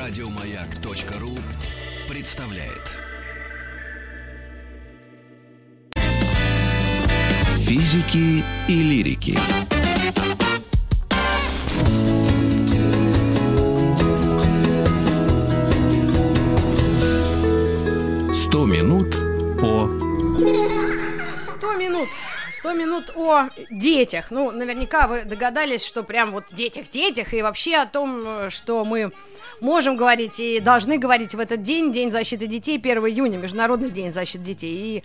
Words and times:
Радиомаяк.ру 0.00 1.36
представляет. 2.08 2.94
Физики 7.58 8.42
и 8.66 8.82
лирики. 8.82 9.36
Сто 18.32 18.64
минут 18.64 19.10
по 19.60 19.60
100 19.60 19.84
минут. 19.84 19.99
100 22.60 22.72
минут 22.74 23.10
о 23.16 23.48
детях. 23.70 24.26
Ну, 24.30 24.50
наверняка 24.50 25.06
вы 25.06 25.22
догадались, 25.22 25.82
что 25.82 26.02
прям 26.02 26.30
вот 26.32 26.44
детях-детях 26.50 27.32
и 27.32 27.40
вообще 27.40 27.76
о 27.76 27.86
том, 27.86 28.22
э, 28.26 28.50
что 28.50 28.84
мы 28.84 29.12
можем 29.62 29.96
говорить 29.96 30.38
и 30.38 30.60
должны 30.60 30.98
говорить 30.98 31.34
в 31.34 31.38
этот 31.38 31.62
день, 31.62 31.90
День 31.90 32.12
защиты 32.12 32.46
детей, 32.46 32.78
1 32.78 32.98
июня, 33.06 33.38
Международный 33.38 33.88
день 33.88 34.12
защиты 34.12 34.44
детей. 34.44 34.76
И 34.76 35.04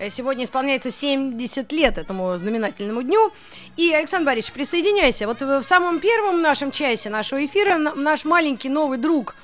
э, 0.00 0.10
сегодня 0.10 0.44
исполняется 0.44 0.90
70 0.90 1.70
лет 1.70 1.98
этому 1.98 2.36
знаменательному 2.36 3.02
дню. 3.02 3.30
И, 3.76 3.92
Александр 3.92 4.26
Борисович, 4.26 4.54
присоединяйся. 4.54 5.28
Вот 5.28 5.40
в 5.40 5.62
самом 5.62 6.00
первом 6.00 6.42
нашем 6.42 6.72
часе 6.72 7.10
нашего 7.10 7.46
эфира 7.46 7.78
наш 7.78 8.24
маленький 8.24 8.70
новый 8.70 8.98
друг 8.98 9.36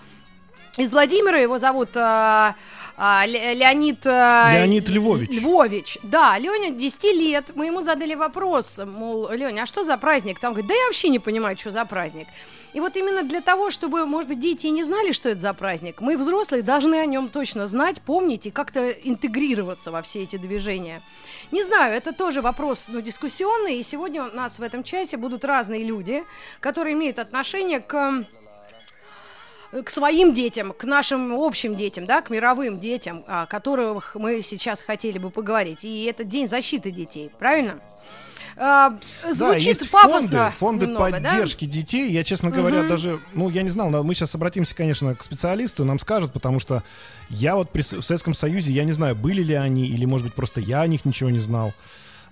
из 0.77 0.91
Владимира, 0.91 1.39
его 1.39 1.61
зовут 1.61 1.91
а, 2.97 3.27
Ле- 3.27 3.55
Леонид... 3.55 4.07
а, 4.07 4.53
Леонид 4.53 4.89
Львович. 4.89 5.31
Львович, 5.31 5.99
да, 6.03 6.39
Леня 6.39 6.71
10 6.71 7.05
лет, 7.15 7.45
мы 7.55 7.67
ему 7.67 7.83
задали 7.83 8.15
вопрос, 8.15 8.81
мол, 8.85 9.31
Леня, 9.31 9.63
а 9.63 9.67
что 9.67 9.85
за 9.85 9.97
праздник? 9.97 10.39
Там 10.39 10.53
говорит, 10.53 10.69
да 10.69 10.75
я 10.75 10.87
вообще 10.87 11.09
не 11.09 11.19
понимаю, 11.19 11.57
что 11.57 11.73
за 11.73 11.85
праздник. 11.85 12.29
И 12.73 12.81
вот 12.81 12.97
именно 12.97 13.23
для 13.23 13.41
того, 13.41 13.71
чтобы, 13.71 14.05
может 14.05 14.29
быть, 14.29 14.41
дети 14.41 14.67
и 14.67 14.71
не 14.71 14.83
знали, 14.83 15.13
что 15.13 15.29
это 15.29 15.41
за 15.41 15.55
праздник, 15.55 16.01
мы, 16.01 16.17
взрослые, 16.17 16.63
должны 16.63 16.97
о 16.97 17.07
нем 17.07 17.29
точно 17.29 17.69
знать, 17.69 18.01
помнить 18.01 18.47
и 18.47 18.51
как-то 18.51 18.91
интегрироваться 18.91 19.93
во 19.93 20.03
все 20.03 20.23
эти 20.25 20.37
движения. 20.37 21.01
Не 21.53 21.63
знаю, 21.63 21.95
это 21.95 22.13
тоже 22.13 22.43
вопрос 22.43 22.87
ну, 22.89 23.01
дискуссионный, 23.01 23.79
и 23.79 23.83
сегодня 23.85 24.25
у 24.25 24.35
нас 24.35 24.59
в 24.59 24.63
этом 24.63 24.83
часе 24.83 25.17
будут 25.17 25.45
разные 25.45 25.85
люди, 25.85 26.25
которые 26.59 26.95
имеют 26.95 27.21
отношение 27.21 27.79
к 27.79 28.25
к 29.83 29.91
своим 29.91 30.35
детям, 30.35 30.73
к 30.73 30.85
нашим 30.85 31.35
общим 31.35 31.75
детям, 31.77 32.07
да, 32.07 32.23
к 32.23 32.31
мировым 32.31 32.79
детям, 32.79 33.25
о 33.27 33.47
которых 33.47 34.15
мы 34.15 34.43
сейчас 34.43 34.83
хотели 34.83 35.19
бы 35.19 35.31
поговорить. 35.31 35.85
И 35.85 36.05
это 36.05 36.25
День 36.25 36.49
защиты 36.49 36.91
детей, 36.91 37.31
правильно? 37.39 37.81
А, 38.57 38.91
Да, 39.25 39.33
звучит 39.35 39.81
есть 39.81 39.91
пафосно 39.91 40.53
фонды, 40.53 40.57
фонды 40.59 40.87
немного, 40.87 41.11
да? 41.11 41.31
поддержки 41.31 41.65
детей. 41.65 42.13
Я, 42.13 42.23
честно 42.23 42.51
говоря, 42.51 42.81
Мгм. 42.81 42.89
даже, 42.89 43.19
ну, 43.33 43.51
я 43.51 43.63
не 43.63 43.69
знал, 43.69 43.91
но 43.91 44.05
мы 44.05 44.15
сейчас 44.15 44.33
обратимся, 44.37 44.77
конечно, 44.77 45.17
к 45.17 45.25
специалисту, 45.25 45.85
нам 45.85 45.99
скажут, 45.99 46.33
потому 46.33 46.61
что 46.61 46.85
я 47.29 47.57
вот 47.57 47.71
при, 47.71 47.83
в 47.83 48.03
Советском 48.03 48.33
Союзе, 48.33 48.71
я 48.71 48.85
не 48.85 48.93
знаю, 48.93 49.17
были 49.17 49.43
ли 49.43 49.55
они, 49.55 49.89
или, 49.89 50.05
может 50.05 50.27
быть, 50.29 50.35
просто 50.35 50.61
я 50.61 50.83
о 50.83 50.87
них 50.87 51.05
ничего 51.05 51.31
не 51.31 51.41
знал. 51.41 51.73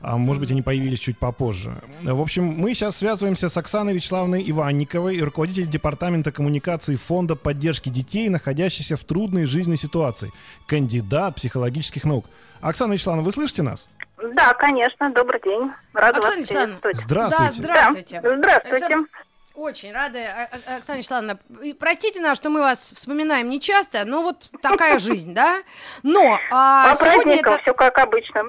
А 0.03 0.17
может 0.17 0.41
быть, 0.41 0.50
они 0.50 0.62
появились 0.62 0.98
чуть 0.98 1.17
попозже. 1.17 1.81
В 2.03 2.20
общем, 2.20 2.45
мы 2.45 2.75
сейчас 2.75 2.97
связываемся 2.97 3.48
с 3.48 3.56
Оксаной 3.56 3.95
Вячеславовной 3.95 4.42
Иванниковой, 4.50 5.20
руководитель 5.20 5.69
департамента 5.69 6.33
коммуникации 6.33 6.97
Фонда 6.97 7.36
поддержки 7.36 7.89
детей, 7.89 8.28
находящихся 8.28 8.97
в 8.97 9.05
трудной 9.05 9.47
жизненной 9.47 9.77
ситуации, 9.77 10.33
кандидат 10.67 11.36
психологических 11.36 12.05
наук. 12.05 12.27
Оксана 12.61 12.94
Вячеславовна, 12.94 13.25
вы 13.25 13.33
слышите 13.33 13.62
нас? 13.62 13.89
Да, 14.34 14.55
конечно, 14.55 15.11
добрый 15.11 15.41
день. 15.41 15.70
Рада 15.92 16.19
Оксана 16.19 16.37
вас 16.37 16.48
приветствовать. 16.48 16.97
Здравствуйте. 16.97 17.53
Да, 17.53 17.62
здравствуйте. 17.62 18.20
Да, 18.20 18.37
Здравствуйте. 18.39 18.97
Очень 19.55 19.92
рада, 19.92 20.48
Оксана 20.66 20.98
Вячеславовна. 20.98 21.39
Простите 21.78 22.20
нас, 22.20 22.39
что 22.39 22.50
мы 22.50 22.61
вас 22.61 22.92
вспоминаем 22.97 23.50
нечасто, 23.50 24.05
но 24.05 24.22
вот 24.22 24.50
такая 24.61 24.98
жизнь, 25.00 25.33
да? 25.33 25.62
Но 26.03 26.41
а, 26.50 26.88
По 26.91 26.97
сегодня 26.97 27.37
это... 27.37 27.59
все 27.59 27.72
как 27.72 27.99
обычно. 27.99 28.47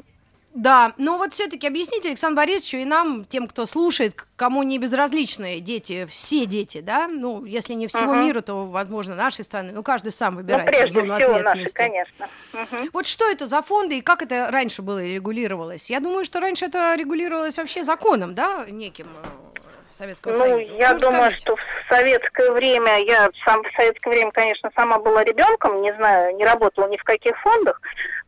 Да, 0.53 0.93
но 0.97 1.17
вот 1.17 1.33
все-таки 1.33 1.65
объясните 1.65 2.09
Александру 2.09 2.37
Борисовичу 2.37 2.77
и 2.77 2.85
нам, 2.85 3.25
тем, 3.25 3.47
кто 3.47 3.65
слушает, 3.65 4.27
кому 4.35 4.61
не 4.61 4.77
безразличны 4.77 5.59
дети, 5.59 6.05
все 6.05 6.45
дети, 6.45 6.79
да, 6.79 7.07
ну, 7.07 7.43
если 7.43 7.73
не 7.73 7.87
всего 7.87 8.13
Мгм. 8.13 8.21
мира, 8.21 8.41
то, 8.41 8.65
возможно, 8.67 9.15
нашей 9.15 9.43
страны, 9.45 9.71
ну, 9.73 9.81
каждый 9.81 10.11
сам 10.11 10.35
Ну, 10.35 10.41
выбирает 10.41 10.67
прежде 10.67 10.99
зону 10.99 11.15
всего 11.15 11.29
наши, 11.31 11.33
ответственности. 11.39 11.75
конечно. 11.75 12.29
Мгм. 12.53 12.89
Вот 12.93 13.07
что 13.07 13.27
это 13.31 13.47
за 13.47 13.63
фонды 13.63 13.97
и 13.97 14.01
как 14.01 14.21
это 14.21 14.49
раньше 14.51 14.83
было 14.83 15.03
регулировалось? 15.03 15.89
Я 15.89 15.99
думаю, 15.99 16.23
что 16.23 16.39
раньше 16.39 16.65
это 16.65 16.93
регулировалось 16.95 17.57
вообще 17.57 17.83
законом, 17.83 18.35
да, 18.35 18.65
неким 18.69 19.07
э, 19.07 19.97
Советского 19.97 20.33
Ну, 20.33 20.39
Союза. 20.39 20.73
я 20.73 20.93
Ну, 20.93 20.99
думаю, 20.99 21.23
расскажите. 21.23 21.45
что 21.45 21.55
в 21.55 21.59
советское 21.93 22.51
время, 22.51 23.03
я 23.03 23.29
сам 23.45 23.63
в 23.63 23.75
советское 23.75 24.09
время, 24.09 24.31
конечно, 24.31 24.71
сама 24.75 24.97
была 24.97 25.23
ребенком, 25.23 25.81
не 25.81 25.93
знаю, 25.93 26.35
не 26.35 26.45
работала 26.45 26.87
ни 26.89 26.97
в 26.97 27.03
каких 27.03 27.37
фондах, 27.41 27.79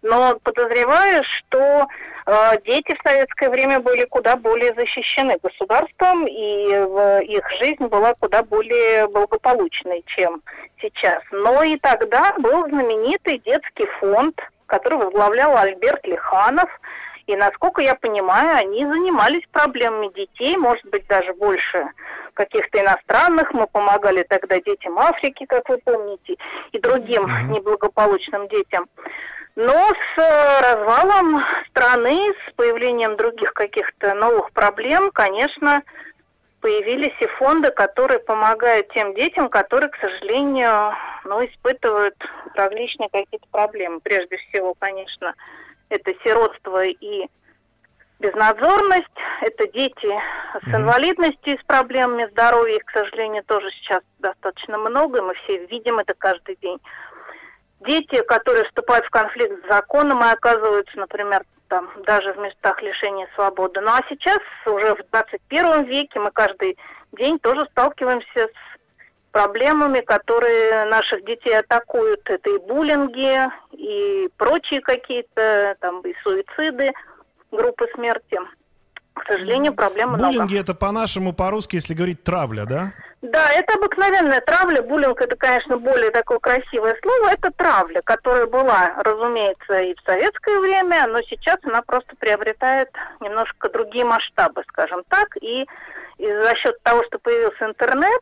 но 0.01 0.37
подозреваю, 0.43 1.23
что 1.23 1.87
э, 2.27 2.61
дети 2.65 2.95
в 2.95 3.07
советское 3.07 3.49
время 3.49 3.79
были 3.79 4.05
куда 4.05 4.35
более 4.35 4.73
защищены 4.75 5.37
государством, 5.41 6.27
и 6.27 6.67
э, 6.69 7.23
их 7.23 7.49
жизнь 7.59 7.87
была 7.87 8.13
куда 8.13 8.43
более 8.43 9.07
благополучной, 9.07 10.03
чем 10.05 10.41
сейчас. 10.79 11.23
Но 11.31 11.63
и 11.63 11.77
тогда 11.77 12.35
был 12.37 12.67
знаменитый 12.69 13.39
детский 13.39 13.87
фонд, 13.99 14.39
который 14.67 14.99
возглавлял 14.99 15.57
Альберт 15.57 16.05
Лиханов, 16.05 16.69
и, 17.27 17.35
насколько 17.35 17.81
я 17.81 17.95
понимаю, 17.95 18.57
они 18.57 18.85
занимались 18.85 19.43
проблемами 19.51 20.09
детей, 20.13 20.57
может 20.57 20.85
быть, 20.85 21.07
даже 21.07 21.33
больше 21.33 21.87
каких-то 22.33 22.81
иностранных. 22.81 23.51
Мы 23.53 23.65
помогали 23.67 24.23
тогда 24.23 24.59
детям 24.59 24.99
Африки, 24.99 25.45
как 25.45 25.67
вы 25.69 25.79
помните, 25.79 26.35
и 26.71 26.79
другим 26.79 27.27
неблагополучным 27.51 28.47
детям. 28.47 28.87
Но 29.55 29.73
с 29.73 30.17
э, 30.17 30.61
развалом 30.61 31.41
страны, 31.69 32.33
с 32.45 32.53
появлением 32.55 33.15
других 33.15 33.53
каких-то 33.53 34.13
новых 34.13 34.51
проблем, 34.51 35.11
конечно, 35.11 35.81
появились 36.59 37.15
и 37.21 37.27
фонды, 37.27 37.71
которые 37.71 38.19
помогают 38.19 38.89
тем 38.89 39.13
детям, 39.13 39.47
которые, 39.47 39.89
к 39.89 39.95
сожалению, 39.97 40.93
ну, 41.23 41.45
испытывают 41.45 42.15
различные 42.53 43.07
какие-то 43.09 43.47
проблемы. 43.49 44.01
Прежде 44.01 44.37
всего, 44.37 44.73
конечно, 44.77 45.33
это 45.90 46.13
сиротство 46.23 46.84
и 46.85 47.28
безнадзорность, 48.19 49.07
это 49.41 49.68
дети 49.68 50.09
с 50.63 50.73
инвалидностью 50.73 51.56
и 51.56 51.59
с 51.59 51.63
проблемами 51.66 52.28
здоровья, 52.31 52.78
их, 52.78 52.85
к 52.85 52.91
сожалению, 52.91 53.44
тоже 53.44 53.69
сейчас 53.72 54.01
достаточно 54.19 54.78
много, 54.78 55.19
и 55.19 55.22
мы 55.22 55.34
все 55.35 55.66
видим 55.68 56.00
это 56.00 56.13
каждый 56.13 56.56
день. 56.62 56.79
Дети, 57.81 58.22
которые 58.23 58.66
вступают 58.66 59.06
в 59.06 59.09
конфликт 59.09 59.63
с 59.63 59.68
законом 59.68 60.23
и 60.23 60.31
оказываются, 60.31 60.97
например, 60.97 61.44
там, 61.68 61.90
даже 62.06 62.34
в 62.34 62.38
местах 62.38 62.81
лишения 62.81 63.28
свободы. 63.35 63.81
Ну 63.81 63.90
а 63.90 64.02
сейчас, 64.09 64.40
уже 64.66 64.96
в 64.96 65.09
21 65.12 65.84
веке, 65.84 66.19
мы 66.19 66.31
каждый 66.31 66.78
день 67.12 67.38
тоже 67.40 67.66
сталкиваемся 67.72 68.47
с 68.47 68.74
проблемами, 69.35 70.00
которые 70.00 70.85
наших 70.85 71.25
детей 71.25 71.59
атакуют. 71.59 72.22
Это 72.29 72.50
и 72.50 72.57
буллинги, 72.59 73.38
и 73.73 74.29
прочие 74.38 74.79
какие-то, 74.79 75.75
там, 75.81 76.00
и 76.03 76.13
суициды, 76.23 76.94
группы 77.51 77.85
смерти. 77.96 78.40
К 79.13 79.28
сожалению, 79.28 79.73
проблем 79.73 80.12
много. 80.12 80.25
Буллинги 80.25 80.57
это 80.57 80.73
по-нашему, 80.73 81.34
по-русски, 81.34 81.75
если 81.75 81.94
говорить 81.94 82.23
травля, 82.23 82.63
да? 82.66 82.94
Да, 83.22 83.50
это 83.51 83.73
обыкновенная 83.73 84.40
травля. 84.40 84.81
Буллинг 84.81 85.19
это, 85.19 85.35
конечно, 85.35 85.78
более 85.78 86.12
такое 86.12 86.40
красивое 86.40 86.97
слово. 87.02 87.34
Это 87.34 87.52
травля, 87.52 88.02
которая 88.03 88.46
была, 88.46 88.94
разумеется, 89.03 89.81
и 89.81 89.96
в 89.96 90.02
советское 90.06 90.62
время, 90.62 91.07
но 91.07 91.22
сейчас 91.23 91.59
она 91.63 91.81
просто 91.81 92.16
приобретает 92.19 92.90
немножко 93.19 93.67
другие 93.69 94.06
масштабы, 94.06 94.63
скажем 94.69 95.03
так. 95.09 95.35
И, 95.41 95.66
и 96.19 96.25
за 96.25 96.56
счет 96.56 96.81
того, 96.84 97.03
что 97.03 97.20
появился 97.20 97.66
интернет, 97.66 98.22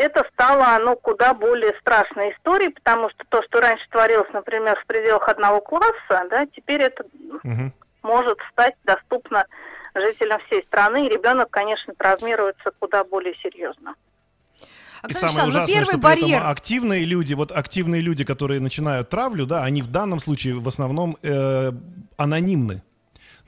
это 0.00 0.26
стало, 0.32 0.78
ну, 0.82 0.96
куда 0.96 1.34
более 1.34 1.74
страшной 1.80 2.32
историей, 2.32 2.70
потому 2.70 3.10
что 3.10 3.24
то, 3.28 3.42
что 3.42 3.60
раньше 3.60 3.84
творилось, 3.90 4.32
например, 4.32 4.80
в 4.80 4.86
пределах 4.86 5.28
одного 5.28 5.60
класса, 5.60 6.26
да, 6.30 6.46
теперь 6.46 6.80
это 6.80 7.04
Мгм. 7.42 7.72
может 8.02 8.38
стать 8.50 8.74
доступно 8.84 9.44
жителям 9.94 10.40
всей 10.46 10.62
страны, 10.62 11.06
и 11.06 11.10
ребенок, 11.10 11.50
конечно, 11.50 11.92
травмируется 11.94 12.70
куда 12.78 13.04
более 13.04 13.34
серьезно. 13.42 13.94
И 15.08 15.12
Оксана 15.12 15.32
самое 15.32 15.44
ну, 15.44 15.48
ужасное, 15.48 15.74
первый 15.74 15.92
что 15.92 15.98
при 15.98 16.02
барьер. 16.02 16.36
этом 16.38 16.50
активные 16.50 17.04
люди, 17.04 17.34
вот 17.34 17.52
активные 17.52 18.00
люди, 18.00 18.24
которые 18.24 18.60
начинают 18.60 19.08
травлю, 19.10 19.46
да, 19.46 19.64
они 19.64 19.82
в 19.82 19.90
данном 19.90 20.18
случае 20.18 20.54
в 20.54 20.68
основном 20.68 21.16
э, 21.22 21.72
анонимны. 22.16 22.82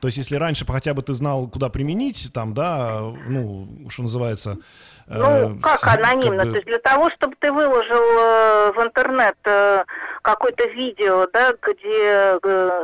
То 0.03 0.09
есть, 0.09 0.19
если 0.19 0.35
раньше 0.35 0.67
хотя 0.67 0.95
бы 0.95 1.03
ты 1.03 1.15
знал, 1.15 1.47
куда 1.47 1.69
применить, 1.69 2.33
там, 2.35 2.55
да, 2.55 2.99
ну, 3.29 3.69
что 3.89 4.03
называется... 4.03 4.59
э, 5.07 5.15
Ну, 5.17 5.61
как 5.61 5.79
с- 5.79 5.85
анонимно? 5.85 6.39
как 6.39 6.47
бы- 6.47 6.51
То 6.51 6.57
есть 6.57 6.67
для 6.67 6.79
того, 6.81 7.09
чтобы 7.11 7.37
ты 7.39 7.53
выложил 7.53 8.03
э, 8.19 8.73
в 8.73 8.83
интернет 8.83 9.37
э, 9.45 9.85
какое-то 10.23 10.65
видео, 10.67 11.29
да, 11.33 11.53
где 11.63 12.39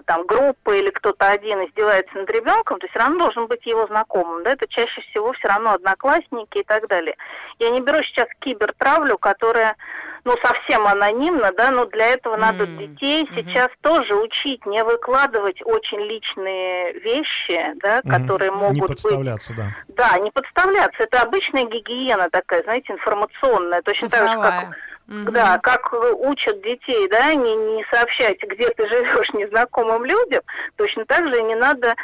там 0.06 0.26
группа 0.26 0.70
или 0.76 0.90
кто-то 0.90 1.26
один 1.28 1.58
издевается 1.66 2.14
над 2.16 2.30
ребенком, 2.30 2.78
то 2.78 2.86
все 2.86 3.00
равно 3.00 3.18
должен 3.18 3.48
быть 3.48 3.66
его 3.66 3.88
знакомым, 3.88 4.44
да, 4.44 4.52
это 4.52 4.68
чаще 4.68 5.00
всего 5.10 5.32
все 5.32 5.48
равно 5.48 5.72
одноклассники 5.72 6.58
и 6.58 6.62
так 6.64 6.86
далее. 6.86 7.16
Я 7.58 7.70
не 7.70 7.80
беру 7.80 8.00
сейчас 8.04 8.28
кибертравлю, 8.38 9.18
которая 9.18 9.74
ну, 10.24 10.36
совсем 10.42 10.86
анонимно, 10.86 11.52
да, 11.52 11.70
но 11.70 11.86
для 11.86 12.06
этого 12.08 12.34
М, 12.34 12.40
надо 12.40 12.66
детей 12.66 13.28
сейчас 13.34 13.68
тоже 13.80 14.14
учить, 14.14 14.64
не 14.66 14.82
выкладывать 14.84 15.60
очень 15.64 16.00
личные 16.00 16.92
вещи, 17.00 17.72
да, 17.76 18.00
Мгм. 18.04 18.26
которые 18.26 18.50
могут 18.50 18.74
Не 18.74 18.80
быть 18.80 18.88
подставляться, 18.88 19.54
да. 19.54 19.64
да, 19.88 20.18
не 20.18 20.30
подставляться. 20.30 21.02
Это 21.02 21.22
обычная 21.22 21.64
гигиена 21.64 22.30
такая, 22.30 22.62
знаете, 22.62 22.92
информационная. 22.92 23.82
Точно 23.82 24.08
так 24.10 24.28
же, 24.28 24.36
как, 24.36 24.54
Цифровая. 24.54 24.76
Мгм. 25.06 25.32
да, 25.32 25.58
как 25.58 25.92
учат 25.92 26.60
детей, 26.62 27.08
да, 27.08 27.32
не, 27.34 27.56
не 27.56 27.84
сообщать, 27.90 28.42
где 28.42 28.68
ты 28.70 28.86
живешь 28.88 29.30
незнакомым 29.32 30.04
людям, 30.04 30.42
точно 30.76 31.06
так 31.06 31.26
же 31.28 31.42
не 31.42 31.54
надо 31.54 31.94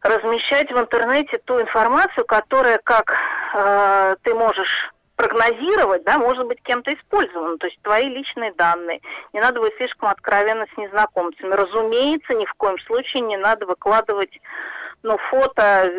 размещать 0.00 0.70
в 0.72 0.78
интернете 0.78 1.38
ту 1.44 1.60
информацию, 1.60 2.24
которая, 2.24 2.78
как 2.82 3.14
э, 3.54 4.16
ты 4.22 4.34
можешь 4.34 4.90
прогнозировать, 5.22 6.02
да, 6.02 6.18
может 6.18 6.46
быть 6.46 6.60
кем-то 6.62 6.92
использована, 6.92 7.56
то 7.58 7.66
есть 7.68 7.80
твои 7.82 8.08
личные 8.08 8.52
данные. 8.54 9.00
Не 9.32 9.40
надо 9.40 9.60
быть 9.60 9.74
слишком 9.76 10.08
откровенно 10.08 10.66
с 10.74 10.76
незнакомцами. 10.76 11.54
Разумеется, 11.54 12.34
ни 12.34 12.44
в 12.44 12.54
коем 12.54 12.76
случае 12.80 13.22
не 13.22 13.36
надо 13.36 13.66
выкладывать 13.66 14.40
ну, 15.02 15.18
фото, 15.30 15.90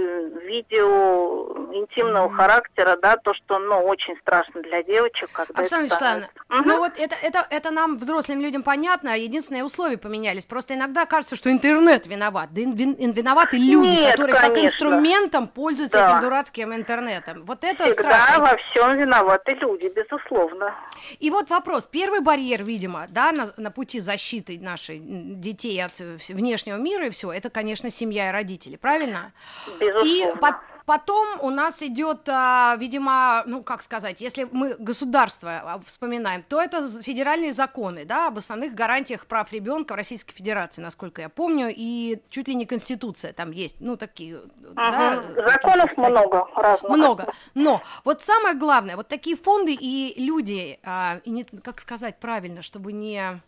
видео 0.45 1.53
интимного 1.73 2.27
Мгм. 2.27 2.37
характера, 2.37 2.97
да, 3.01 3.17
то, 3.17 3.33
что, 3.33 3.59
ну, 3.59 3.79
очень 3.83 4.15
страшно 4.21 4.61
для 4.61 4.83
девочек, 4.83 5.29
когда 5.31 5.61
Оксана 5.61 5.85
это 5.85 5.95
Вячеславовна, 5.95 6.29
становится. 6.47 6.69
ну 6.69 6.77
вот 6.77 6.91
это, 6.97 7.15
это, 7.21 7.47
это 7.49 7.71
нам, 7.71 7.97
взрослым 7.97 8.41
людям, 8.41 8.63
понятно, 8.63 9.13
а 9.13 9.15
единственные 9.15 9.63
условия 9.63 9.97
поменялись. 9.97 10.45
Просто 10.45 10.75
иногда 10.75 11.05
кажется, 11.05 11.35
что 11.35 11.51
интернет 11.51 12.07
виноват. 12.07 12.49
Да 12.53 12.61
ин- 12.61 12.75
вин- 12.75 13.11
виноваты 13.13 13.57
люди, 13.57 13.89
Нет, 13.89 14.11
которые 14.11 14.33
как 14.35 14.43
конечно. 14.53 14.67
инструментом 14.67 15.47
пользуются 15.47 15.97
Да. 15.99 16.05
этим 16.05 16.19
дурацким 16.21 16.73
интернетом. 16.73 17.43
Вот 17.45 17.63
это 17.63 17.85
Всегда 17.85 18.21
страшно. 18.21 18.43
во 18.45 18.57
всем 18.57 18.97
виноваты 18.97 19.53
люди, 19.55 19.91
безусловно. 19.93 20.75
И 21.19 21.29
вот 21.29 21.49
вопрос. 21.49 21.87
Первый 21.87 22.21
барьер, 22.21 22.63
видимо, 22.63 23.07
да, 23.09 23.31
на, 23.31 23.49
на 23.57 23.71
пути 23.71 23.99
защиты 23.99 24.59
наших 24.59 24.97
м, 24.97 25.41
детей 25.41 25.83
от 25.83 25.99
э, 25.99 26.17
внешнего 26.29 26.77
мира 26.77 27.07
и 27.07 27.09
всего, 27.09 27.33
это, 27.33 27.49
конечно, 27.49 27.89
семья 27.89 28.29
и 28.29 28.31
родители, 28.31 28.75
правильно? 28.77 28.92
И 28.97 29.79
Безусловно. 29.79 30.41
по- 30.41 30.59
потом 30.85 31.39
у 31.41 31.49
нас 31.49 31.81
идет, 31.81 32.27
а, 32.27 32.75
видимо, 32.77 33.43
ну 33.45 33.63
как 33.63 33.81
сказать, 33.81 34.21
если 34.21 34.47
мы 34.51 34.75
государство 34.77 35.49
а, 35.63 35.81
вспоминаем, 35.85 36.43
то 36.43 36.61
это 36.61 36.87
федеральные 37.01 37.53
законы, 37.53 38.05
да, 38.05 38.27
об 38.27 38.37
основных 38.37 38.73
гарантиях 38.73 39.25
прав 39.25 39.51
ребенка 39.53 39.93
в 39.93 39.95
Российской 39.95 40.33
Федерации, 40.33 40.81
насколько 40.81 41.21
я 41.21 41.29
помню, 41.29 41.73
и 41.73 42.19
чуть 42.29 42.47
ли 42.47 42.55
не 42.55 42.65
конституция 42.65 43.33
там 43.33 43.51
есть, 43.51 43.77
ну 43.79 43.95
такие, 43.95 44.41
да, 44.57 45.11
Мгм. 45.15 45.21
какие-то 45.35 45.49
Законов 45.51 45.91
статьи. 45.91 46.11
много 46.11 46.47
разных. 46.55 46.91
Много. 46.91 47.33
Но 47.53 47.81
вот 48.03 48.21
самое 48.23 48.55
главное, 48.55 48.95
вот 48.97 49.07
такие 49.07 49.35
фонды 49.37 49.73
и 49.79 50.13
люди, 50.21 50.79
а, 50.83 51.19
и 51.23 51.29
не, 51.31 51.43
как 51.45 51.79
сказать 51.79 52.19
правильно, 52.19 52.61
чтобы 52.61 52.91
не 52.91 53.39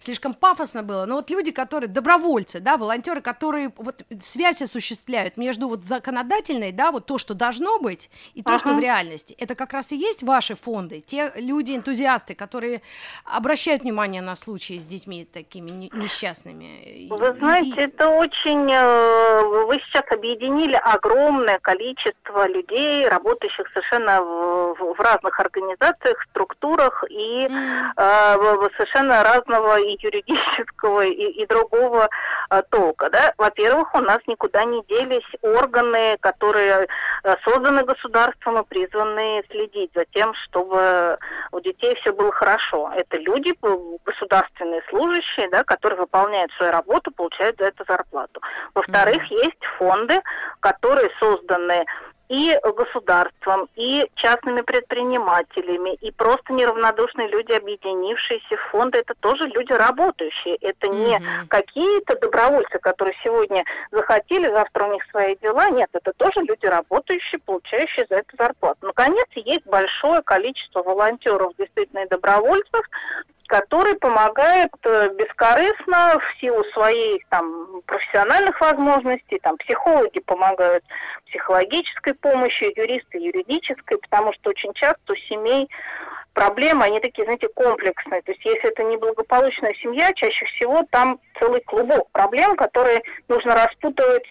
слишком 0.00 0.34
пафосно 0.34 0.82
было, 0.82 1.06
но 1.06 1.16
вот 1.16 1.30
люди, 1.30 1.50
которые 1.50 1.88
добровольцы, 1.88 2.60
да, 2.60 2.76
волонтеры, 2.76 3.20
которые 3.20 3.72
вот 3.76 4.02
связь 4.20 4.62
осуществляют 4.62 5.36
между 5.36 5.68
вот 5.68 5.84
законодательной, 5.84 6.72
да, 6.72 6.92
вот 6.92 7.06
то, 7.06 7.18
что 7.18 7.34
должно 7.34 7.78
быть, 7.78 8.10
и 8.34 8.42
то, 8.42 8.58
что 8.58 8.70
Ага. 8.70 8.78
в 8.78 8.80
реальности. 8.80 9.34
Это 9.38 9.54
как 9.54 9.72
раз 9.72 9.92
и 9.92 9.96
есть 9.96 10.22
ваши 10.22 10.54
фонды, 10.54 11.00
те 11.00 11.32
люди, 11.36 11.76
энтузиасты, 11.76 12.34
которые 12.34 12.82
обращают 13.24 13.82
внимание 13.82 14.22
на 14.22 14.36
случаи 14.36 14.78
с 14.78 14.84
детьми 14.84 15.24
такими 15.24 15.70
не- 15.70 15.90
несчастными. 15.92 16.64
И- 16.84 17.08
Вы 17.10 17.28
и- 17.30 17.38
знаете, 17.38 17.80
это 17.82 18.08
очень... 18.08 18.70
э, 18.70 19.66
Вы 19.66 19.80
сейчас 19.86 20.04
объединили 20.10 20.74
огромное 20.74 21.58
количество 21.58 22.46
людей, 22.48 23.08
работающих 23.08 23.66
совершенно 23.72 24.22
в, 24.22 24.74
в- 24.74 24.94
в 24.94 25.00
разных 25.00 25.38
организациях, 25.40 26.22
структурах 26.30 27.04
и 27.10 27.46
М. 27.50 27.92
э, 27.96 28.68
совершенно 28.76 29.22
разного 29.22 29.80
и 29.86 29.98
юридического, 30.00 31.04
и, 31.04 31.42
и 31.42 31.46
другого 31.46 32.08
э, 32.50 32.62
толка. 32.70 33.10
Да? 33.10 33.32
Во-первых, 33.38 33.94
у 33.94 34.00
нас 34.00 34.18
никуда 34.26 34.64
не 34.64 34.82
делись 34.84 35.26
органы, 35.42 36.16
которые 36.20 36.86
э, 37.22 37.36
созданы 37.44 37.84
государством 37.84 38.58
и 38.58 38.64
призваны 38.64 39.42
следить 39.50 39.90
за 39.94 40.04
тем, 40.06 40.34
чтобы 40.34 41.18
у 41.52 41.60
детей 41.60 41.94
все 41.96 42.12
было 42.12 42.32
хорошо. 42.32 42.90
Это 42.94 43.16
люди, 43.18 43.52
п- 43.52 43.98
государственные 44.04 44.82
служащие, 44.88 45.48
да, 45.50 45.64
которые 45.64 45.98
выполняют 45.98 46.52
свою 46.52 46.72
работу, 46.72 47.10
получают 47.10 47.56
за 47.58 47.66
это 47.66 47.84
зарплату. 47.88 48.40
Во-вторых, 48.74 49.22
есть 49.30 49.64
фонды, 49.78 50.20
которые 50.60 51.10
созданы 51.20 51.84
и 52.28 52.58
государством, 52.76 53.68
и 53.76 54.08
частными 54.14 54.62
предпринимателями, 54.62 55.94
и 55.94 56.10
просто 56.10 56.52
неравнодушные 56.52 57.28
люди, 57.28 57.52
объединившиеся 57.52 58.56
в 58.56 58.70
фонды, 58.70 58.98
это 58.98 59.14
тоже 59.20 59.46
люди 59.46 59.72
работающие. 59.72 60.56
Это 60.56 60.88
не 60.88 61.18
Мгм. 61.18 61.48
какие-то 61.48 62.18
добровольцы, 62.18 62.78
которые 62.78 63.16
сегодня 63.22 63.64
захотели, 63.90 64.48
завтра 64.48 64.84
у 64.84 64.92
них 64.92 65.04
свои 65.10 65.36
дела. 65.36 65.70
Нет, 65.70 65.90
это 65.92 66.12
тоже 66.16 66.40
люди 66.40 66.66
работающие, 66.66 67.40
получающие 67.44 68.06
за 68.08 68.16
это 68.16 68.36
зарплату. 68.38 68.78
Наконец, 68.82 69.26
есть 69.34 69.66
большое 69.66 70.22
количество 70.22 70.82
волонтеров, 70.82 71.52
действительно, 71.58 72.00
и 72.00 72.08
добровольцев, 72.08 72.84
которые 73.46 73.94
помогают 73.96 74.72
э, 74.82 75.10
бескорыстно 75.14 76.18
в 76.18 76.40
силу 76.40 76.64
своих 76.72 77.26
там 77.28 77.82
профессиональных 77.86 78.60
возможностей, 78.60 79.38
там 79.38 79.56
психологи 79.58 80.20
помогают 80.20 80.84
психологической 81.26 82.14
помощью, 82.14 82.72
юристы 82.76 83.18
юридической, 83.18 83.98
потому 83.98 84.32
что 84.34 84.50
очень 84.50 84.72
часто 84.74 85.12
у 85.12 85.16
семей 85.16 85.68
проблемы, 86.34 86.84
они 86.84 87.00
такие, 87.00 87.24
знаете, 87.24 87.48
комплексные. 87.48 88.22
То 88.22 88.32
есть 88.32 88.44
если 88.44 88.70
это 88.70 88.82
неблагополучная 88.84 89.74
семья, 89.74 90.12
чаще 90.14 90.44
всего 90.46 90.84
там 90.90 91.18
целый 91.38 91.62
клубок 91.62 92.10
проблем, 92.10 92.56
которые 92.56 93.02
нужно 93.28 93.54
распутывать 93.54 94.26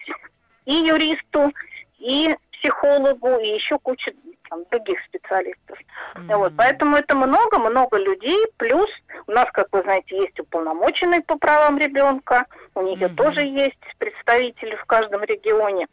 и 0.66 0.72
юристу, 0.72 1.52
и 1.98 2.36
психологу, 2.52 3.38
и 3.38 3.48
еще 3.48 3.78
куча 3.78 4.12
там, 4.48 4.64
других 4.70 4.98
специалистов. 5.06 5.78
Вот, 6.14 6.52
Мгм. 6.52 6.56
поэтому 6.56 6.96
это 6.96 7.14
много-много 7.16 7.98
людей. 7.98 8.38
Плюс 8.56 8.88
у 9.26 9.32
нас, 9.32 9.46
как 9.52 9.66
вы 9.72 9.82
знаете, 9.82 10.16
есть 10.16 10.38
уполномоченный 10.38 11.22
по 11.22 11.36
правам 11.38 11.78
ребенка. 11.78 12.46
У 12.74 12.82
нее 12.82 13.08
Мгм. 13.08 13.16
тоже 13.16 13.40
есть 13.40 13.78
представители 13.98 14.76
в 14.76 14.84
каждом 14.84 15.22
регионе. 15.24 15.86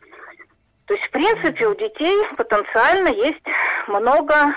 То 0.86 0.94
есть, 0.94 1.06
в 1.08 1.12
принципе, 1.12 1.68
у 1.68 1.76
детей 1.76 2.28
потенциально 2.36 3.08
есть 3.08 3.44
много 3.88 4.54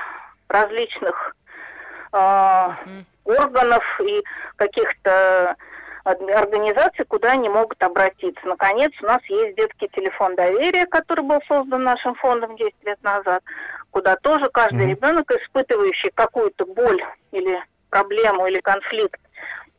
различных 0.49 1.37
э, 2.12 2.68
Мгм. 2.85 3.06
органов 3.25 4.00
и 4.02 4.23
каких-то 4.56 5.56
организаций, 6.04 7.04
куда 7.04 7.33
они 7.33 7.49
могут 7.49 7.83
обратиться. 7.83 8.40
Наконец, 8.47 8.92
у 9.02 9.06
нас 9.06 9.21
есть 9.25 9.56
детский 9.56 9.88
телефон 9.88 10.37
доверия, 10.37 10.87
который 10.87 11.25
был 11.25 11.40
создан 11.49 11.83
нашим 11.83 12.14
фондом 12.14 12.56
10 12.56 12.75
лет 12.85 13.02
назад, 13.02 13.42
куда 13.90 14.14
тоже 14.16 14.49
каждый 14.50 14.85
Мгм. 14.85 14.90
ребенок, 14.90 15.30
испытывающий 15.33 16.11
какую-то 16.14 16.64
боль 16.66 17.02
или 17.33 17.61
проблему 17.90 18.47
или 18.47 18.61
конфликт, 18.61 19.21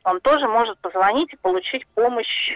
он 0.04 0.20
тоже 0.22 0.48
может 0.48 0.78
позвонить 0.80 1.34
и 1.34 1.38
получить 1.38 1.86
помощь 1.96 2.54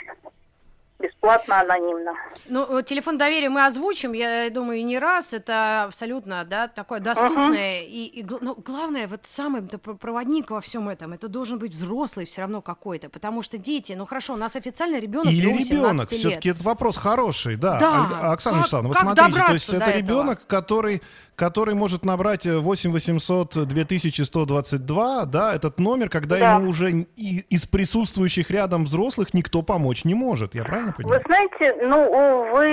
бесплатно, 1.00 1.62
анонимно. 1.62 2.14
Ну, 2.46 2.80
телефон 2.84 3.18
доверия 3.18 3.50
мы 3.50 3.66
озвучим, 3.66 4.14
я 4.14 4.52
думаю, 4.52 4.80
и 4.82 4.84
не 4.84 5.00
раз. 5.00 5.34
Это 5.34 5.86
абсолютно, 5.86 6.44
да, 6.46 6.68
такое 6.68 7.00
доступное. 7.00 7.82
И, 7.82 8.06
и 8.06 8.22
гл- 8.22 8.38
ну, 8.40 8.54
главное, 8.56 9.08
вот 9.08 9.22
самый 9.26 9.64
проводник 9.64 10.52
во 10.52 10.62
всем 10.62 10.90
этом, 10.90 11.14
это 11.14 11.28
должен 11.28 11.58
быть 11.58 11.72
взрослый 11.72 12.28
все 12.28 12.42
равно 12.42 12.62
какой-то. 12.62 13.10
Потому 13.10 13.42
что 13.42 13.58
дети, 13.58 13.94
ну 13.94 14.06
хорошо, 14.06 14.34
у 14.36 14.38
нас 14.38 14.56
официально 14.56 15.00
ребенок 15.00 15.34
Или 15.34 15.48
до 15.48 15.54
18 15.56 15.72
ребенок, 15.72 16.10
все-таки 16.12 16.50
этот 16.50 16.62
вопрос 16.64 16.98
хороший, 16.98 17.56
да. 17.56 17.80
Да. 17.80 18.02
Ольга- 18.04 18.32
Оксана 18.34 18.58
Как- 18.58 18.62
Вячеславовна, 18.66 18.90
вы 18.90 18.94
как 18.94 19.04
смотрите, 19.04 19.46
то 19.48 19.54
есть 19.54 19.70
это 19.70 19.78
этого? 19.86 19.98
ребенок, 19.98 20.46
который, 20.46 21.02
который 21.42 21.74
может 21.74 22.06
набрать 22.06 22.46
э, 22.46 22.60
8 22.60 22.92
800 22.92 23.68
2122, 23.68 25.26
да, 25.26 25.56
этот 25.56 25.80
номер, 25.80 26.08
когда 26.10 26.38
Да. 26.38 26.54
ему 26.56 26.70
уже 26.70 26.92
из 26.92 27.66
присутствующих 27.66 28.52
рядом 28.52 28.86
взрослых 28.86 29.34
никто 29.34 29.64
помочь 29.64 30.06
не 30.06 30.14
может, 30.14 30.54
я 30.54 30.64
правильно 30.64 30.94
Вы 30.98 31.04
понимаю? 31.04 31.24
знаете, 31.26 31.76
ну, 31.82 32.52
вы 32.54 32.70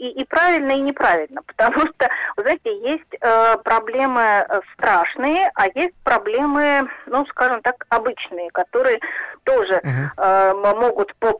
и, 0.00 0.20
и- 0.20 0.24
правильно, 0.24 0.72
и 0.72 0.80
неправильно, 0.80 1.42
потому 1.46 1.80
что, 1.80 2.08
вы 2.38 2.42
знаете, 2.44 2.70
есть 2.90 3.12
э, 3.20 3.56
проблемы 3.62 4.22
э, 4.22 4.60
страшные, 4.72 5.50
а 5.54 5.66
есть 5.74 5.94
проблемы, 6.04 6.88
ну, 7.06 7.26
скажем 7.26 7.60
так, 7.60 7.84
обычные, 7.90 8.50
которые 8.50 8.98
тоже 9.44 9.80
Мгм. 9.84 10.10
э, 10.16 10.54
могут 10.80 11.14
по- 11.16 11.38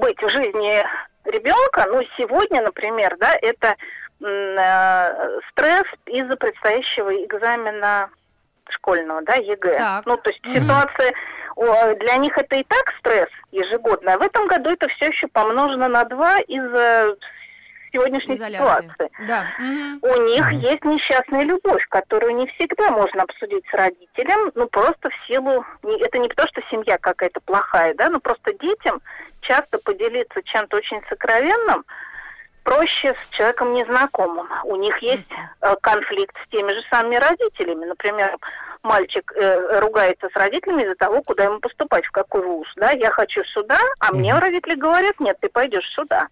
быть 0.00 0.22
в 0.22 0.28
жизни 0.30 0.82
ребенка. 1.24 1.84
Ну, 1.88 2.02
сегодня, 2.16 2.62
например, 2.62 3.16
да, 3.20 3.36
это 3.40 3.76
стресс 5.50 5.86
из-за 6.06 6.36
предстоящего 6.36 7.12
экзамена 7.24 8.10
школьного, 8.70 9.22
да, 9.22 9.34
ЕГЭ. 9.34 9.78
Так. 9.78 10.06
Ну, 10.06 10.16
то 10.16 10.30
есть 10.30 10.44
Мгм. 10.44 10.54
ситуация 10.54 11.12
для 11.96 12.16
них 12.16 12.36
это 12.38 12.56
и 12.56 12.64
так 12.64 12.94
стресс 12.98 13.28
ежегодно, 13.50 14.14
а 14.14 14.18
в 14.18 14.22
этом 14.22 14.46
году 14.46 14.70
это 14.70 14.88
все 14.88 15.08
еще 15.08 15.26
помножено 15.28 15.88
на 15.88 16.04
два 16.04 16.40
из-за 16.40 17.16
сегодняшней 17.92 18.36
Изоляции. 18.36 18.88
ситуации. 18.88 19.10
Да. 19.26 19.46
Мгм. 19.58 19.98
У 20.00 20.16
них 20.22 20.50
Мгм. 20.50 20.60
есть 20.60 20.84
несчастная 20.84 21.42
любовь, 21.42 21.86
которую 21.88 22.36
не 22.36 22.46
всегда 22.46 22.90
можно 22.90 23.24
обсудить 23.24 23.64
с 23.70 23.74
родителем, 23.74 24.50
ну 24.54 24.66
просто 24.66 25.10
в 25.10 25.26
силу, 25.26 25.64
это 25.82 26.18
не 26.18 26.28
потому, 26.28 26.48
что 26.48 26.62
семья 26.70 26.96
какая-то 26.96 27.40
плохая, 27.40 27.92
да, 27.94 28.08
но 28.08 28.18
просто 28.18 28.54
детям 28.54 29.02
часто 29.42 29.78
поделиться 29.78 30.42
чем-то 30.42 30.78
очень 30.78 31.02
сокровенным 31.08 31.84
проще 32.64 33.14
с 33.24 33.28
человеком 33.30 33.74
незнакомым. 33.74 34.48
У 34.64 34.76
них 34.76 34.96
есть 34.98 35.28
э, 35.60 35.74
конфликт 35.80 36.36
с 36.44 36.50
теми 36.50 36.72
же 36.72 36.82
самыми 36.90 37.16
родителями. 37.16 37.84
Например, 37.84 38.36
мальчик 38.82 39.32
э, 39.34 39.80
ругается 39.80 40.28
с 40.32 40.36
родителями 40.36 40.82
из-за 40.84 40.94
того, 40.94 41.22
куда 41.22 41.44
ему 41.44 41.60
поступать, 41.60 42.04
в 42.06 42.10
какой 42.10 42.42
вуз. 42.42 42.68
Да? 42.76 42.90
Я 42.92 43.10
хочу 43.10 43.44
сюда, 43.44 43.78
а 43.98 44.12
мне 44.12 44.34
родители 44.34 44.74
говорят, 44.74 45.18
нет, 45.20 45.38
ты 45.40 45.48
пойдешь 45.48 45.90
сюда. 45.94 46.28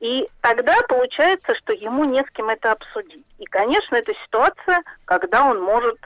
И 0.00 0.28
тогда 0.42 0.76
получается, 0.88 1.54
что 1.54 1.72
ему 1.72 2.04
не 2.04 2.22
с 2.22 2.30
кем 2.30 2.50
это 2.50 2.72
обсудить. 2.72 3.24
И, 3.38 3.44
конечно, 3.46 3.96
это 3.96 4.12
ситуация, 4.24 4.82
когда 5.06 5.44
он 5.44 5.60
может 5.60 5.96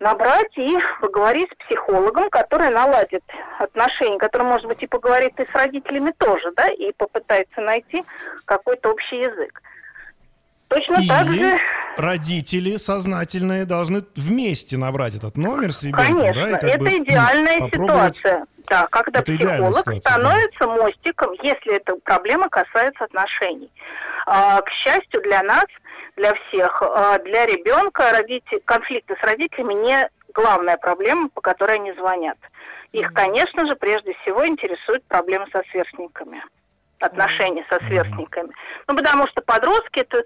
набрать 0.00 0.56
и 0.56 0.78
поговорить 1.00 1.50
с 1.52 1.64
психологом, 1.66 2.30
который 2.30 2.70
наладит 2.70 3.22
отношения, 3.58 4.18
который, 4.18 4.42
может 4.46 4.66
быть, 4.66 4.82
и 4.82 4.86
поговорит 4.86 5.38
и 5.38 5.44
с 5.44 5.54
родителями 5.54 6.12
тоже, 6.18 6.50
да, 6.56 6.68
и 6.70 6.92
попытается 6.92 7.60
найти 7.60 8.02
какой-то 8.46 8.90
общий 8.90 9.18
язык. 9.18 9.62
Точно 10.68 10.96
так 11.06 11.26
Или 11.26 11.38
же, 11.50 11.58
родители 11.96 12.76
сознательные 12.76 13.64
должны 13.64 14.04
вместе 14.16 14.78
набрать 14.78 15.16
этот 15.16 15.36
номер 15.36 15.72
с 15.72 15.82
ребенком, 15.82 16.18
конечно, 16.20 16.42
да, 16.42 16.48
и 16.48 16.52
как 16.52 16.64
это 16.64 16.78
бы, 16.78 16.88
м, 16.90 17.02
идеальная 17.04 17.60
попробовать- 17.60 18.16
ситуация. 18.16 18.46
Да, 18.70 18.86
когда 18.86 19.18
Это 19.18 19.32
психолог 19.32 19.78
ситуация, 19.78 19.94
да. 19.94 20.00
становится 20.00 20.66
мостиком, 20.68 21.32
если 21.42 21.74
эта 21.74 21.96
проблема 21.96 22.48
касается 22.48 23.04
отношений. 23.04 23.70
А, 24.26 24.62
к 24.62 24.70
счастью 24.70 25.20
для 25.22 25.42
нас, 25.42 25.64
для 26.16 26.34
всех, 26.34 26.80
а, 26.80 27.18
для 27.18 27.46
ребенка 27.46 28.12
родители, 28.12 28.60
конфликты 28.64 29.16
с 29.20 29.24
родителями 29.24 29.74
не 29.74 30.08
главная 30.34 30.76
проблема, 30.76 31.28
по 31.30 31.40
которой 31.40 31.76
они 31.76 31.92
звонят. 31.94 32.38
Их, 32.92 33.12
конечно 33.12 33.66
же, 33.66 33.74
прежде 33.74 34.14
всего 34.22 34.46
интересуют 34.46 35.04
проблемы 35.04 35.48
со 35.52 35.62
сверстниками, 35.72 36.42
отношения 37.00 37.66
со 37.68 37.78
сверстниками. 37.86 38.50
Ну, 38.86 38.94
потому 38.94 39.26
что 39.26 39.42
подростки 39.42 39.98
это 39.98 40.22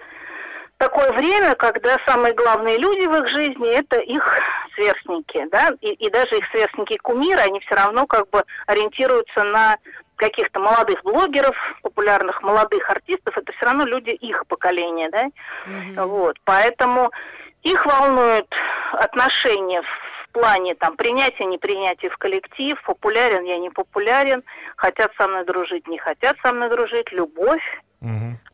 такое 0.85 1.13
время, 1.13 1.55
когда 1.55 1.97
самые 2.07 2.35
главные 2.35 2.77
люди 2.77 3.07
в 3.07 3.15
их 3.17 3.29
жизни 3.29 3.69
это 3.69 3.99
их 4.01 4.39
сверстники, 4.75 5.47
да, 5.51 5.73
и, 5.81 5.93
и 5.93 6.11
даже 6.11 6.37
их 6.37 6.45
сверстники 6.51 6.99
кумиры, 6.99 7.41
они 7.41 7.61
все 7.61 7.75
равно 7.75 8.07
как 8.07 8.29
бы 8.29 8.45
ориентируются 8.67 9.45
на 9.45 9.79
каких-то 10.17 10.61
молодых 10.61 11.03
блогеров, 11.03 11.57
популярных 11.83 12.43
молодых 12.43 12.89
артистов, 12.91 13.37
это 13.37 13.53
все 13.53 13.67
равно 13.67 13.85
люди 13.85 14.11
их 14.11 14.47
поколения, 14.47 15.09
да, 15.11 15.25
Мгм. 15.67 16.07
вот, 16.07 16.37
поэтому 16.45 17.11
их 17.63 17.87
волнуют 17.87 18.55
отношения 18.93 19.81
в 19.83 20.33
плане 20.33 20.75
там 20.75 20.97
принятия, 20.97 21.47
непринятия 21.47 22.11
в 22.11 22.19
коллектив, 22.19 22.81
популярен 22.85 23.45
я, 23.45 23.57
не 23.59 23.71
популярен, 23.71 24.43
хотят 24.77 25.13
со 25.17 25.29
мной 25.29 25.45
дружить, 25.47 25.89
не 25.89 25.99
хотят 25.99 26.37
со 26.43 26.53
мной 26.53 26.69
дружить, 26.69 27.11
любовь, 27.11 27.65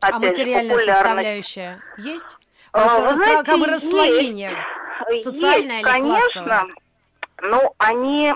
А 0.01 0.07
опять 0.07 0.37
же, 0.37 0.43
материальная 0.43 0.77
составляющая 0.77 1.81
есть? 1.97 2.37
А, 2.73 2.99
Вот, 2.99 3.15
знаете, 3.15 3.43
как 3.43 3.59
бы 3.59 3.67
есть. 3.67 3.83
расслоение. 3.83 4.57
Социальная 5.23 5.81
Есть, 5.81 5.87
или 5.87 5.99
конечно. 5.99 6.41
классовая? 6.41 6.75
Но 7.43 7.73
они, 7.79 8.33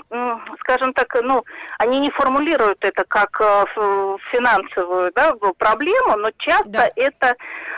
скажем 0.60 0.92
так, 0.92 1.14
ну, 1.22 1.44
они 1.78 2.00
не 2.00 2.10
формулируют 2.10 2.78
это 2.84 3.04
как 3.06 3.40
э, 3.40 3.64
финансовую 4.32 5.12
да, 5.14 5.32
проблему, 5.58 6.16
но 6.16 6.30
часто 6.38 6.70
Да. 6.70 6.90
это, 6.96 7.36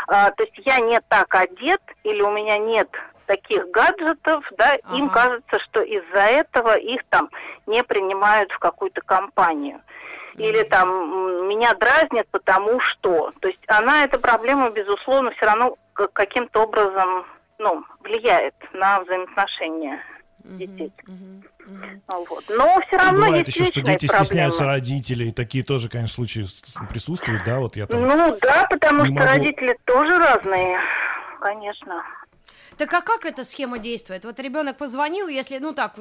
а, 0.08 0.30
то 0.30 0.42
есть 0.42 0.54
я 0.64 0.80
не 0.80 1.00
так 1.08 1.34
одет 1.34 1.82
или 2.02 2.22
у 2.22 2.30
меня 2.30 2.56
нет 2.56 2.88
таких 3.26 3.68
гаджетов, 3.70 4.42
да, 4.56 4.76
им 4.76 5.10
Ага. 5.10 5.12
кажется, 5.12 5.58
что 5.60 5.82
из-за 5.82 6.20
этого 6.20 6.76
их 6.78 7.02
там 7.10 7.28
не 7.66 7.84
принимают 7.84 8.50
в 8.50 8.58
какую-то 8.58 9.02
компанию. 9.02 9.82
Или 10.38 10.62
там 10.64 11.48
меня 11.48 11.74
дразнят 11.74 12.28
потому 12.30 12.80
что. 12.80 13.32
То 13.40 13.48
есть 13.48 13.60
она, 13.66 14.04
эта 14.04 14.18
проблема, 14.18 14.70
безусловно, 14.70 15.30
все 15.32 15.46
равно 15.46 15.76
каким-то 16.12 16.62
образом 16.62 17.26
ну, 17.58 17.84
влияет 18.00 18.54
на 18.72 19.00
взаимоотношения 19.00 20.00
детей. 20.44 20.92
А 22.06 22.16
Вот. 22.16 22.44
Но 22.48 22.80
все 22.86 22.96
равно 22.96 23.26
Бывает 23.26 23.46
есть 23.46 23.58
еще, 23.58 23.70
что 23.70 23.82
дети 23.82 24.06
проблемы. 24.06 24.24
стесняются 24.24 24.64
родителей. 24.64 25.32
Такие 25.32 25.64
тоже, 25.64 25.88
конечно, 25.88 26.14
случаи 26.14 26.46
присутствуют, 26.88 27.44
да, 27.44 27.58
вот 27.58 27.76
я 27.76 27.86
там... 27.86 28.06
Ну 28.06 28.38
да, 28.40 28.66
потому 28.70 29.04
что 29.04 29.12
могу- 29.12 29.26
родители 29.26 29.76
тоже 29.84 30.16
разные, 30.18 30.78
конечно. 31.40 32.04
Так 32.78 32.94
а 32.94 33.02
как 33.02 33.26
эта 33.26 33.44
схема 33.44 33.78
действует? 33.78 34.24
Вот 34.24 34.38
ребенок 34.40 34.78
позвонил, 34.78 35.28
если, 35.28 35.58
ну 35.58 35.74
так, 35.74 35.94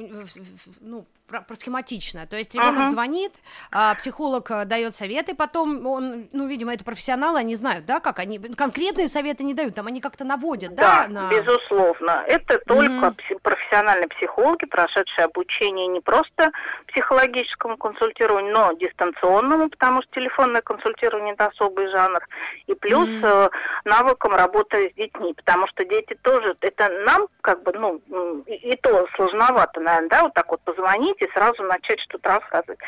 ну, 0.80 1.06
про, 1.28 1.42
про 1.42 1.54
схематично. 1.54 2.26
То 2.26 2.36
есть 2.36 2.54
ребенок 2.54 2.80
Ага. 2.80 2.86
звонит, 2.88 3.32
а, 3.70 3.94
психолог 3.94 4.50
а, 4.50 4.64
дает 4.64 4.94
советы, 4.94 5.34
потом 5.34 5.86
он, 5.86 6.28
ну, 6.32 6.46
видимо, 6.46 6.72
это 6.72 6.84
профессионалы, 6.84 7.38
они 7.38 7.54
знают, 7.54 7.84
да, 7.84 8.00
как 8.00 8.18
они 8.18 8.38
конкретные 8.38 9.08
советы 9.08 9.44
не 9.44 9.54
дают, 9.54 9.74
там 9.74 9.86
они 9.86 10.00
как-то 10.00 10.24
наводят, 10.24 10.74
да, 10.74 11.06
Да, 11.06 11.08
на... 11.08 11.30
безусловно. 11.30 12.24
Это 12.26 12.58
только 12.66 13.08
пси- 13.08 13.38
профессиональные 13.42 14.08
психологи, 14.08 14.64
прошедшие 14.66 15.26
обучение 15.26 15.86
не 15.86 16.00
просто 16.00 16.50
психологическому 16.88 17.76
консультированию, 17.76 18.52
но 18.52 18.72
дистанционному, 18.72 19.68
потому 19.68 20.02
что 20.02 20.12
телефонное 20.14 20.62
консультирование 20.62 21.34
это 21.34 21.46
особый 21.46 21.88
жанр. 21.90 22.20
И 22.66 22.74
плюс 22.74 23.08
э, 23.22 23.50
навыкам 23.84 24.34
работы 24.34 24.90
с 24.90 24.94
детьми, 24.94 25.34
потому 25.34 25.66
что 25.68 25.84
дети 25.84 26.16
тоже, 26.22 26.56
это 26.60 26.88
нам 27.04 27.28
как 27.42 27.62
бы, 27.62 27.72
ну, 27.72 28.42
и, 28.46 28.72
и 28.72 28.76
то 28.76 29.06
сложновато, 29.16 29.80
наверное, 29.80 30.08
да, 30.08 30.22
вот 30.22 30.34
так 30.34 30.48
вот 30.50 30.60
позвонить 30.62 31.17
и 31.20 31.30
сразу 31.32 31.62
начать 31.64 32.00
что-то 32.00 32.28
рассказывать. 32.30 32.78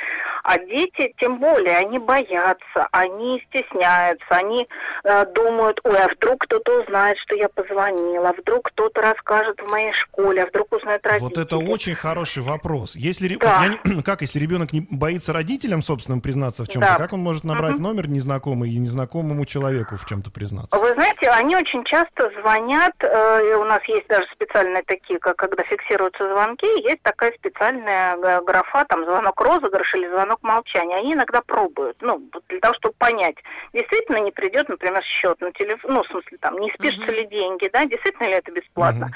А 0.45 0.59
дети, 0.59 1.15
тем 1.19 1.39
более, 1.39 1.77
они 1.77 1.99
боятся, 1.99 2.89
они 2.93 3.43
стесняются, 3.49 4.27
они 4.31 4.69
э, 5.05 5.27
думают, 5.27 5.81
ой, 5.85 5.99
а 5.99 6.09
вдруг 6.09 6.45
кто-то 6.45 6.83
узнает, 6.83 7.19
что 7.19 7.35
я 7.35 7.49
позвонила, 7.49 8.31
а 8.31 8.33
вдруг 8.33 8.69
кто-то 8.71 9.01
расскажет 9.01 9.61
в 9.61 9.71
моей 9.71 9.93
школе, 9.93 10.43
а 10.43 10.47
вдруг 10.47 10.73
узнает 10.73 11.05
родители. 11.07 11.29
Вот 11.29 11.39
это 11.39 11.57
очень 11.57 11.95
хороший 11.95 12.43
вопрос. 12.43 12.97
Если 12.97 13.37
Да. 13.37 13.65
я 13.85 14.03
как, 14.03 14.23
если 14.23 14.39
ребенок 14.39 14.73
не 14.73 14.87
боится 14.91 15.33
родителям 15.33 15.83
собственным 15.83 16.21
признаться 16.21 16.65
в 16.65 16.69
чем-то, 16.69 16.89
Да. 16.91 16.97
как 16.97 17.13
он 17.13 17.21
может 17.21 17.45
набрать 17.45 17.75
Мгм. 17.75 17.83
номер 17.83 18.09
незнакомый 18.09 18.71
и 18.71 18.79
незнакомому 18.79 19.45
человеку 19.45 19.97
в 19.97 20.05
чем-то 20.07 20.31
признаться? 20.31 20.79
Вы 20.79 20.93
знаете, 20.95 21.29
они 21.29 21.57
очень 21.57 21.85
часто 21.85 22.31
звонят, 22.41 22.95
э, 23.01 23.55
у 23.55 23.65
нас 23.65 23.83
есть 23.85 24.07
даже 24.09 24.27
специальные 24.33 24.83
такие, 24.85 25.19
как 25.19 25.37
когда 25.37 25.63
фиксируются 25.65 26.29
звонки, 26.29 26.67
есть 26.83 27.03
такая 27.03 27.33
специальная 27.33 28.17
графа, 28.21 28.85
там, 28.89 29.05
звонок 29.05 29.41
розыгрыш 29.41 29.95
или 29.95 30.09
звонок 30.09 30.43
молчания. 30.43 30.97
Они 30.97 31.15
иногда 31.15 31.41
пробуют, 31.43 31.97
ну, 32.01 32.23
для 32.49 32.61
того, 32.61 32.75
чтобы 32.75 32.95
понять, 32.99 33.37
действительно 33.73 34.19
не 34.19 34.31
придет, 34.31 34.69
например, 34.69 35.03
счет 35.03 35.41
на 35.41 35.53
телефон, 35.53 35.95
ну, 35.95 36.03
в 36.03 36.07
смысле, 36.07 36.39
там, 36.39 36.59
не 36.59 36.71
спишутся 36.73 37.11
Мгм. 37.11 37.15
ли 37.15 37.27
деньги, 37.27 37.69
да, 37.73 37.85
действительно 37.87 38.27
ли 38.27 38.35
это 38.35 38.53
бесплатно. 38.53 39.11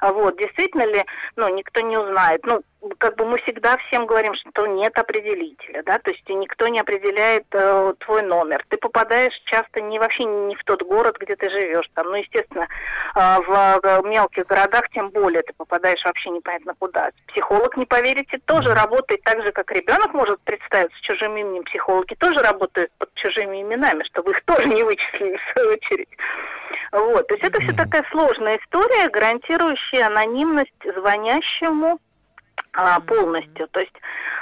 А 0.00 0.12
Вот, 0.12 0.36
действительно 0.36 0.84
ли, 0.84 1.04
ну, 1.36 1.48
никто 1.48 1.80
не 1.80 1.96
узнает. 1.96 2.44
Ну, 2.44 2.62
как 2.98 3.16
бы 3.16 3.24
мы 3.24 3.38
всегда 3.38 3.76
всем 3.78 4.06
говорим, 4.06 4.34
что 4.34 4.66
нет 4.66 4.96
определителя, 4.98 5.82
да, 5.84 5.98
то 5.98 6.10
есть 6.10 6.28
никто 6.28 6.68
не 6.68 6.80
определяет 6.80 7.44
э, 7.52 7.94
твой 7.98 8.22
номер. 8.22 8.64
Ты 8.68 8.76
попадаешь 8.76 9.34
часто 9.44 9.80
не 9.80 9.98
вообще 9.98 10.24
не 10.24 10.54
в 10.54 10.64
тот 10.64 10.82
город, 10.82 11.16
где 11.18 11.36
ты 11.36 11.50
живешь, 11.50 11.88
там, 11.94 12.08
ну, 12.08 12.16
естественно, 12.16 12.66
э, 13.14 13.18
в 13.46 13.80
э, 13.82 14.02
мелких 14.08 14.46
городах 14.46 14.88
тем 14.90 15.10
более 15.10 15.42
ты 15.42 15.52
попадаешь 15.54 16.04
вообще 16.04 16.30
непонятно 16.30 16.74
куда. 16.78 17.10
Психолог, 17.28 17.76
не 17.76 17.86
поверите, 17.86 18.38
тоже 18.44 18.74
работает 18.74 19.22
так 19.22 19.42
же, 19.42 19.52
как 19.52 19.70
ребенок 19.72 20.12
может 20.12 20.40
представиться 20.40 20.96
с 20.98 21.00
чужим 21.00 21.36
именем. 21.36 21.64
Психологи 21.64 22.14
тоже 22.14 22.40
работают 22.40 22.90
под 22.98 23.12
чужими 23.14 23.62
именами, 23.62 24.04
чтобы 24.04 24.32
их 24.32 24.44
тоже 24.44 24.68
не 24.68 24.82
вычислили 24.82 25.36
в 25.36 25.52
свою 25.52 25.72
очередь. 25.72 26.08
Вот, 26.92 27.26
то 27.26 27.34
есть 27.34 27.44
это 27.44 27.60
все 27.60 27.72
такая 27.72 28.04
сложная 28.10 28.58
история, 28.58 29.08
гарантирующая 29.08 30.06
анонимность 30.06 30.72
звонящему 30.96 31.98
а, 32.74 33.00
полностью. 33.00 33.68
То 33.68 33.80
есть 33.80 33.94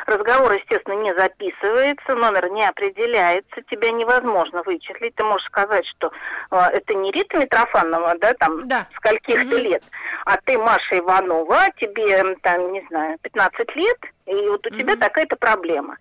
разговор, 0.07 0.53
естественно, 0.53 0.95
не 0.95 1.15
записывается, 1.15 2.15
номер 2.15 2.51
не 2.51 2.67
определяется, 2.67 3.63
тебя 3.71 3.91
невозможно 3.91 4.63
вычислить. 4.63 5.15
Ты 5.15 5.25
можешь 5.25 5.47
сказать, 5.47 5.87
что 5.87 6.13
а, 6.51 6.71
это 6.71 6.95
не 6.95 7.11
Рита 7.13 7.39
Митрофанова, 7.39 8.17
да, 8.19 8.33
там, 8.35 8.67
Да. 8.69 8.87
скольких-то 8.97 9.55
Мгм. 9.57 9.65
лет, 9.65 9.83
а 10.25 10.37
ты 10.45 10.59
Маша 10.59 10.99
Иванова, 10.99 11.67
тебе, 11.77 12.17
м, 12.17 12.37
там, 12.41 12.73
не 12.73 12.85
знаю, 12.89 13.19
15 13.23 13.75
лет, 13.77 13.99
и 14.27 14.35
вот 14.49 14.67
у 14.67 14.71
тебя 14.71 14.93
Мгм. 14.93 15.01
такая-то 15.01 15.37
проблема. 15.37 15.97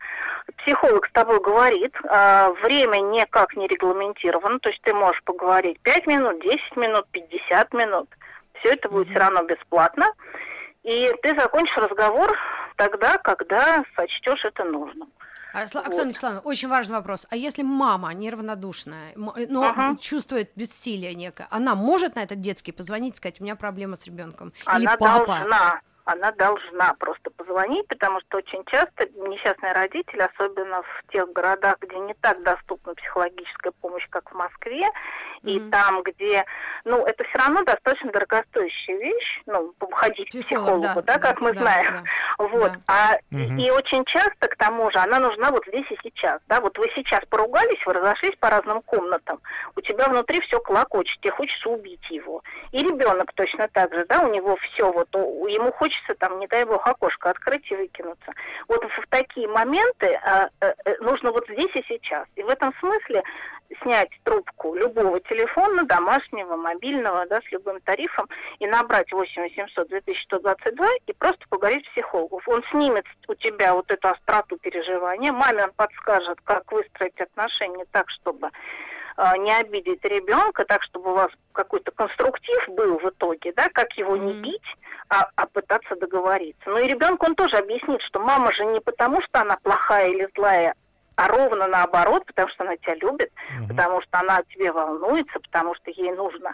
Психолог 0.58 1.08
с 1.08 1.12
тобой 1.12 1.40
говорит, 1.40 1.96
а, 2.10 2.52
время 2.64 2.98
никак 2.98 3.56
не 3.56 3.68
регламентировано, 3.68 4.60
то 4.60 4.70
есть 4.70 4.82
ты 4.84 4.94
можешь 4.94 5.22
поговорить 5.24 5.80
5 5.82 6.08
минут, 6.08 6.42
10 6.42 6.76
минут, 6.76 7.06
50 7.12 7.74
минут. 7.74 8.10
Все 8.60 8.74
это 8.74 8.90
будет 8.90 9.08
Мгм. 9.08 9.16
все 9.16 9.20
равно 9.20 9.44
бесплатно. 9.44 10.12
И 10.84 11.12
ты 11.22 11.36
закончишь 11.36 11.78
разговор 11.78 12.38
тогда, 12.76 13.18
когда 13.18 13.84
сочтешь 13.96 14.44
это 14.46 14.64
нужным. 14.64 15.10
А, 15.54 15.64
Оксана 15.64 15.84
вот. 15.86 16.06
Вячеславовна, 16.06 16.42
очень 16.42 16.70
важный 16.70 16.96
вопрос. 16.96 17.28
А 17.30 17.36
если 17.36 17.62
мама 17.62 18.14
неравнодушная, 18.14 19.12
э, 19.12 19.48
но 19.50 19.64
ага. 19.64 19.98
чувствует 20.00 20.52
бессилие 20.56 21.14
некое, 21.14 21.48
она 21.50 21.76
может 21.76 22.16
на 22.16 22.24
этот 22.24 22.40
детский 22.40 22.72
позвонить 22.72 23.16
и 23.16 23.18
сказать, 23.18 23.42
у 23.42 23.44
меня 23.44 23.56
проблема 23.56 23.98
с 23.98 24.06
ребенком? 24.06 24.54
Она 24.66 24.96
папа? 24.96 25.26
должна 25.26 25.82
она 26.06 26.32
должна 26.32 26.94
просто 26.96 27.30
позвонить, 27.32 27.88
потому 27.88 28.20
что 28.22 28.38
очень 28.38 28.64
часто 28.66 29.06
несчастные 29.16 29.74
родители, 29.74 30.22
особенно 30.22 30.82
в 30.84 31.12
тех 31.12 31.32
городах, 31.32 31.78
где 31.82 31.98
не 32.00 32.14
так 32.16 32.42
доступна 32.44 32.94
психологическая 32.96 33.74
помощь, 33.82 34.08
как 34.10 34.32
в 34.32 34.36
Москве, 34.36 34.84
mm-hmm. 34.84 35.50
и 35.50 35.70
там, 35.70 36.04
где, 36.04 36.46
ну, 36.86 37.06
это 37.06 37.24
все 37.26 37.38
равно 37.38 37.64
достаточно 37.64 38.12
дорогостоящая 38.12 38.98
вещь, 38.98 39.42
ну, 39.46 39.74
ходить 39.92 40.30
к 40.30 40.46
психологу, 40.46 41.02
да, 41.02 41.02
да, 41.02 41.20
как 41.20 41.40
да, 41.40 41.46
мы 41.46 41.54
да, 41.54 41.60
знаем. 41.62 42.04
Да, 42.38 42.48
вот. 42.48 42.72
Да. 42.72 42.80
А, 42.88 43.18
mm-hmm. 43.34 43.60
и, 43.60 43.68
и 43.68 43.72
очень 43.72 44.06
часто, 44.06 44.48
к 44.48 44.56
тому 44.56 44.90
же, 44.92 45.00
она 45.00 45.20
нужна 45.20 45.52
вот 45.52 45.66
здесь 45.68 45.90
и 45.92 45.98
сейчас, 46.04 46.42
да, 46.48 46.62
вот 46.62 46.78
вы 46.78 46.90
сейчас 46.96 47.24
поругались, 47.30 47.86
вы 47.86 47.94
разошлись 47.94 48.36
по 48.40 48.50
разным 48.50 48.82
комнатам, 48.82 49.40
у 49.76 49.82
тебя 49.82 50.08
внутри 50.08 50.42
все 50.42 50.60
клокочет, 50.60 51.20
тебе 51.22 51.32
хочется 51.32 51.70
убить 51.70 52.10
его. 52.10 52.44
И 52.72 52.80
ребенок 52.80 53.32
точно 53.34 53.68
так 53.68 53.94
же, 53.94 54.06
да, 54.06 54.22
у 54.22 54.32
него 54.32 54.58
все 54.58 54.92
вот, 54.92 55.14
ему 55.14 55.72
хочется 55.72 56.01
хочется 56.02 56.20
там, 56.20 56.40
не 56.40 56.48
дай 56.48 56.66
бог, 56.66 56.86
окошко 56.88 57.30
открыть 57.30 57.70
и 57.72 57.76
выкинуться. 57.76 58.34
Вот 58.68 58.84
в 58.84 59.08
такие 59.10 59.48
моменты 59.48 60.08
э, 60.08 60.50
э, 60.62 60.96
нужно 61.00 61.32
вот 61.32 61.48
здесь 61.50 61.72
и 61.76 61.84
сейчас. 61.88 62.28
И 62.36 62.44
в 62.44 62.50
этом 62.50 62.74
смысле 62.80 63.24
снять 63.82 64.10
трубку 64.24 64.76
любого 64.76 65.20
телефона, 65.22 65.84
домашнего, 65.86 66.58
мобильного, 66.58 67.26
да, 67.28 67.40
с 67.42 67.52
любым 67.52 67.80
тарифом, 67.82 68.28
и 68.60 68.68
набрать 68.68 69.12
8 69.12 69.42
800 69.42 69.88
2122 69.88 70.88
и 71.08 71.14
просто 71.14 71.46
поговорить 71.50 71.86
с 71.86 71.92
психологом. 71.92 72.42
Он 72.48 72.64
снимет 72.72 73.06
у 73.28 73.36
тебя 73.36 73.74
вот 73.74 73.90
эту 73.90 74.10
остроту 74.10 74.58
переживания, 74.58 75.32
маме 75.32 75.66
он 75.66 75.72
подскажет, 75.76 76.40
как 76.44 76.72
выстроить 76.72 77.20
отношения 77.20 77.86
так, 77.92 78.10
чтобы 78.10 78.50
э, 79.18 79.38
не 79.38 79.56
обидеть 79.56 80.04
ребенка, 80.04 80.66
так, 80.66 80.84
чтобы 80.84 81.12
у 81.12 81.16
вас 81.16 81.32
какой-то 81.54 81.92
конструктив 81.92 82.68
был 82.70 83.00
в 83.00 83.10
итоге, 83.10 83.54
да, 83.54 83.70
как 83.74 83.94
его 83.94 84.18
не 84.18 84.34
бить, 84.34 84.62
а, 85.12 85.30
а 85.36 85.46
пытаться 85.46 85.96
договориться. 85.98 86.64
Ну 86.66 86.78
и 86.78 86.88
ребенку 86.88 87.26
он 87.26 87.36
тоже 87.36 87.58
объяснит, 87.58 88.02
что 88.02 88.22
мама 88.22 88.54
же 88.54 88.64
не 88.66 88.80
потому, 88.80 89.22
что 89.22 89.42
она 89.42 89.58
плохая 89.58 90.10
или 90.10 90.30
злая, 90.36 90.74
а 91.18 91.28
ровно 91.28 91.68
наоборот, 91.68 92.26
потому 92.26 92.48
что 92.48 92.64
она 92.64 92.78
тебя 92.78 92.96
любит, 92.96 93.30
угу. 93.60 93.68
потому 93.68 94.02
что 94.02 94.20
она 94.20 94.38
о 94.38 94.44
тебе 94.44 94.72
волнуется, 94.72 95.38
потому 95.42 95.76
что 95.76 95.92
ей 95.92 96.14
нужно 96.14 96.54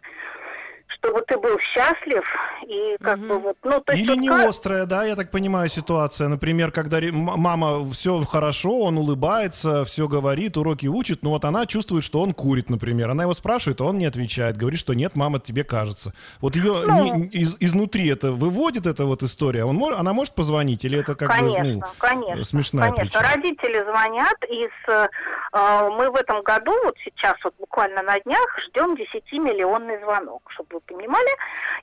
чтобы 0.87 1.21
ты 1.21 1.37
был 1.37 1.57
счастлив 1.59 2.23
и 2.65 2.97
как 3.01 3.17
угу. 3.19 3.27
бы 3.27 3.39
вот, 3.39 3.57
ну 3.63 3.81
то 3.81 3.93
есть 3.93 4.03
или 4.03 4.15
не 4.15 4.29
как... 4.29 4.49
острая, 4.49 4.85
да, 4.85 5.03
я 5.03 5.15
так 5.15 5.31
понимаю 5.31 5.69
ситуация, 5.69 6.27
например, 6.27 6.71
когда 6.71 6.99
мама 7.11 7.89
все 7.91 8.19
хорошо, 8.21 8.79
он 8.79 8.97
улыбается, 8.97 9.85
все 9.85 10.07
говорит, 10.07 10.57
уроки 10.57 10.87
учит, 10.87 11.23
но 11.23 11.31
вот 11.31 11.45
она 11.45 11.65
чувствует, 11.65 12.03
что 12.03 12.21
он 12.21 12.33
курит, 12.33 12.69
например, 12.69 13.09
она 13.11 13.23
его 13.23 13.33
спрашивает, 13.33 13.81
а 13.81 13.85
он 13.85 13.97
не 13.97 14.05
отвечает, 14.05 14.57
говорит, 14.57 14.79
что 14.79 14.93
нет, 14.93 15.15
мама, 15.15 15.39
тебе 15.39 15.63
кажется. 15.63 16.13
Вот 16.39 16.55
ее 16.55 16.73
ну, 16.85 17.15
не, 17.15 17.27
из, 17.27 17.55
изнутри 17.59 18.07
это 18.07 18.31
выводит 18.31 18.85
эта 18.85 19.05
вот 19.05 19.23
история, 19.23 19.65
он 19.65 19.75
мож, 19.75 19.95
она 19.97 20.13
может 20.13 20.35
позвонить 20.35 20.85
или 20.85 20.99
это 20.99 21.15
как 21.15 21.29
конечно, 21.29 21.63
бы 21.63 21.73
ну, 21.73 21.81
конечно, 21.97 22.43
смешная 22.43 22.91
конечно. 22.91 23.19
причина? 23.19 23.35
Родители 23.35 23.83
звонят 23.83 24.37
из, 24.49 24.71
э, 24.87 25.89
мы 25.97 26.09
в 26.09 26.15
этом 26.15 26.41
году 26.43 26.73
вот 26.83 26.95
сейчас 27.03 27.35
вот 27.43 27.53
буквально 27.59 28.01
на 28.01 28.19
днях 28.19 28.59
ждем 28.67 28.95
10 28.95 29.31
миллионный 29.33 29.99
звонок, 30.01 30.41
чтобы 30.53 30.76
вы 30.77 30.81
понимали. 30.81 31.29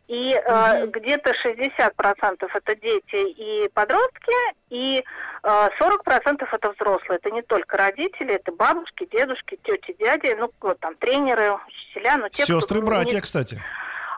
И 0.08 0.34
э, 0.34 0.86
где-то 0.86 1.32
60% 1.44 2.48
это 2.54 2.76
дети 2.76 3.30
и 3.30 3.68
подростки, 3.72 4.34
и 4.70 5.04
э, 5.42 5.48
40% 5.80 6.46
это 6.52 6.72
взрослые. 6.72 7.18
Это 7.22 7.30
не 7.30 7.42
только 7.42 7.76
родители, 7.76 8.34
это 8.34 8.52
бабушки, 8.52 9.08
дедушки, 9.10 9.58
тети, 9.62 9.96
дяди, 9.98 10.36
ну, 10.38 10.50
вот 10.60 10.78
там 10.80 10.94
тренеры, 10.96 11.58
учителя. 11.66 12.16
Но 12.18 12.28
те, 12.28 12.44
Сестры, 12.44 12.80
кто, 12.80 12.86
братья, 12.86 13.16
не... 13.16 13.22
кстати. 13.22 13.62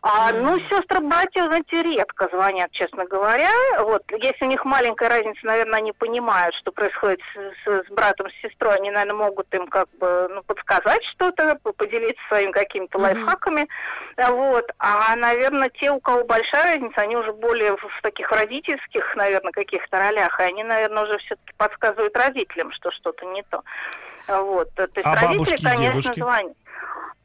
А, 0.09 0.31
ну, 0.33 0.57
сестры 0.71 1.01
братья, 1.01 1.47
знаете, 1.47 1.83
редко 1.83 2.29
звонят, 2.33 2.71
честно 2.71 3.07
говоря. 3.07 3.51
Вот, 3.81 4.05
если 4.13 4.45
у 4.45 4.49
них 4.49 4.65
маленькая 4.65 5.09
разница, 5.09 5.41
наверное, 5.43 5.81
они 5.81 5.91
понимают, 5.91 6.55
что 6.55 6.71
происходит 6.71 7.19
с, 7.35 7.65
с, 7.65 7.87
с 7.89 7.91
братом, 7.91 8.29
с 8.31 8.35
сестрой, 8.41 8.77
они, 8.77 8.93
наверное, 8.93 9.27
могут 9.27 9.53
им 9.53 9.67
как 9.67 9.89
бы 9.99 10.29
ну, 10.33 10.45
подсказать 10.45 11.03
что-то, 11.07 11.59
поделиться 11.77 12.23
своими 12.29 12.53
какими-то 12.53 12.99
mm-hmm. 12.99 13.03
лайфхаками. 13.03 13.69
Вот. 14.17 14.71
А, 14.79 15.17
наверное, 15.17 15.71
те, 15.71 15.91
у 15.91 15.99
кого 15.99 16.23
большая 16.23 16.77
разница, 16.77 17.01
они 17.01 17.17
уже 17.17 17.33
более 17.33 17.77
в, 17.77 17.81
в 17.81 18.03
таких 18.03 18.31
родительских, 18.31 19.17
наверное, 19.17 19.51
каких-то 19.51 19.99
ролях, 19.99 20.39
и 20.39 20.45
они, 20.45 20.63
наверное, 20.63 21.03
уже 21.03 21.19
все-таки 21.19 21.53
подсказывают 21.57 22.17
родителям, 22.17 22.71
что 22.71 22.93
что-то 22.93 23.25
не 23.27 23.43
то. 23.43 23.61
Вот. 24.29 24.73
То 24.75 24.83
есть 24.83 25.05
а 25.05 25.15
родители, 25.17 25.39
бабушки, 25.39 25.63
конечно, 25.65 26.01
дедушки? 26.01 26.21
звонят. 26.21 26.57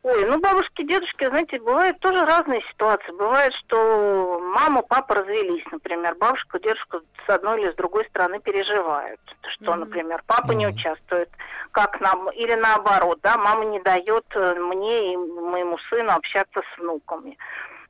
Ой, 0.03 0.25
ну 0.25 0.39
бабушки, 0.39 0.81
дедушки, 0.83 1.29
знаете, 1.29 1.59
бывают 1.59 1.99
тоже 1.99 2.25
разные 2.25 2.61
ситуации. 2.71 3.11
Бывает, 3.11 3.53
что 3.53 4.39
мама, 4.39 4.81
папа 4.81 5.13
развелись, 5.13 5.63
например. 5.71 6.15
Бабушка, 6.15 6.59
дедушка 6.59 7.01
с 7.27 7.29
одной 7.29 7.61
или 7.61 7.71
с 7.71 7.75
другой 7.75 8.05
стороны 8.05 8.39
переживают, 8.39 9.19
что, 9.49 9.65
mm-hmm. 9.65 9.75
например, 9.75 10.23
папа 10.25 10.53
mm-hmm. 10.53 10.55
не 10.55 10.67
участвует, 10.67 11.29
как 11.71 12.01
нам, 12.01 12.31
или 12.31 12.55
наоборот, 12.55 13.19
да, 13.21 13.37
мама 13.37 13.65
не 13.65 13.79
дает 13.79 14.25
э, 14.33 14.55
мне 14.55 15.13
и 15.13 15.17
моему 15.17 15.77
сыну 15.89 16.13
общаться 16.13 16.61
с 16.61 16.79
внуками. 16.79 17.37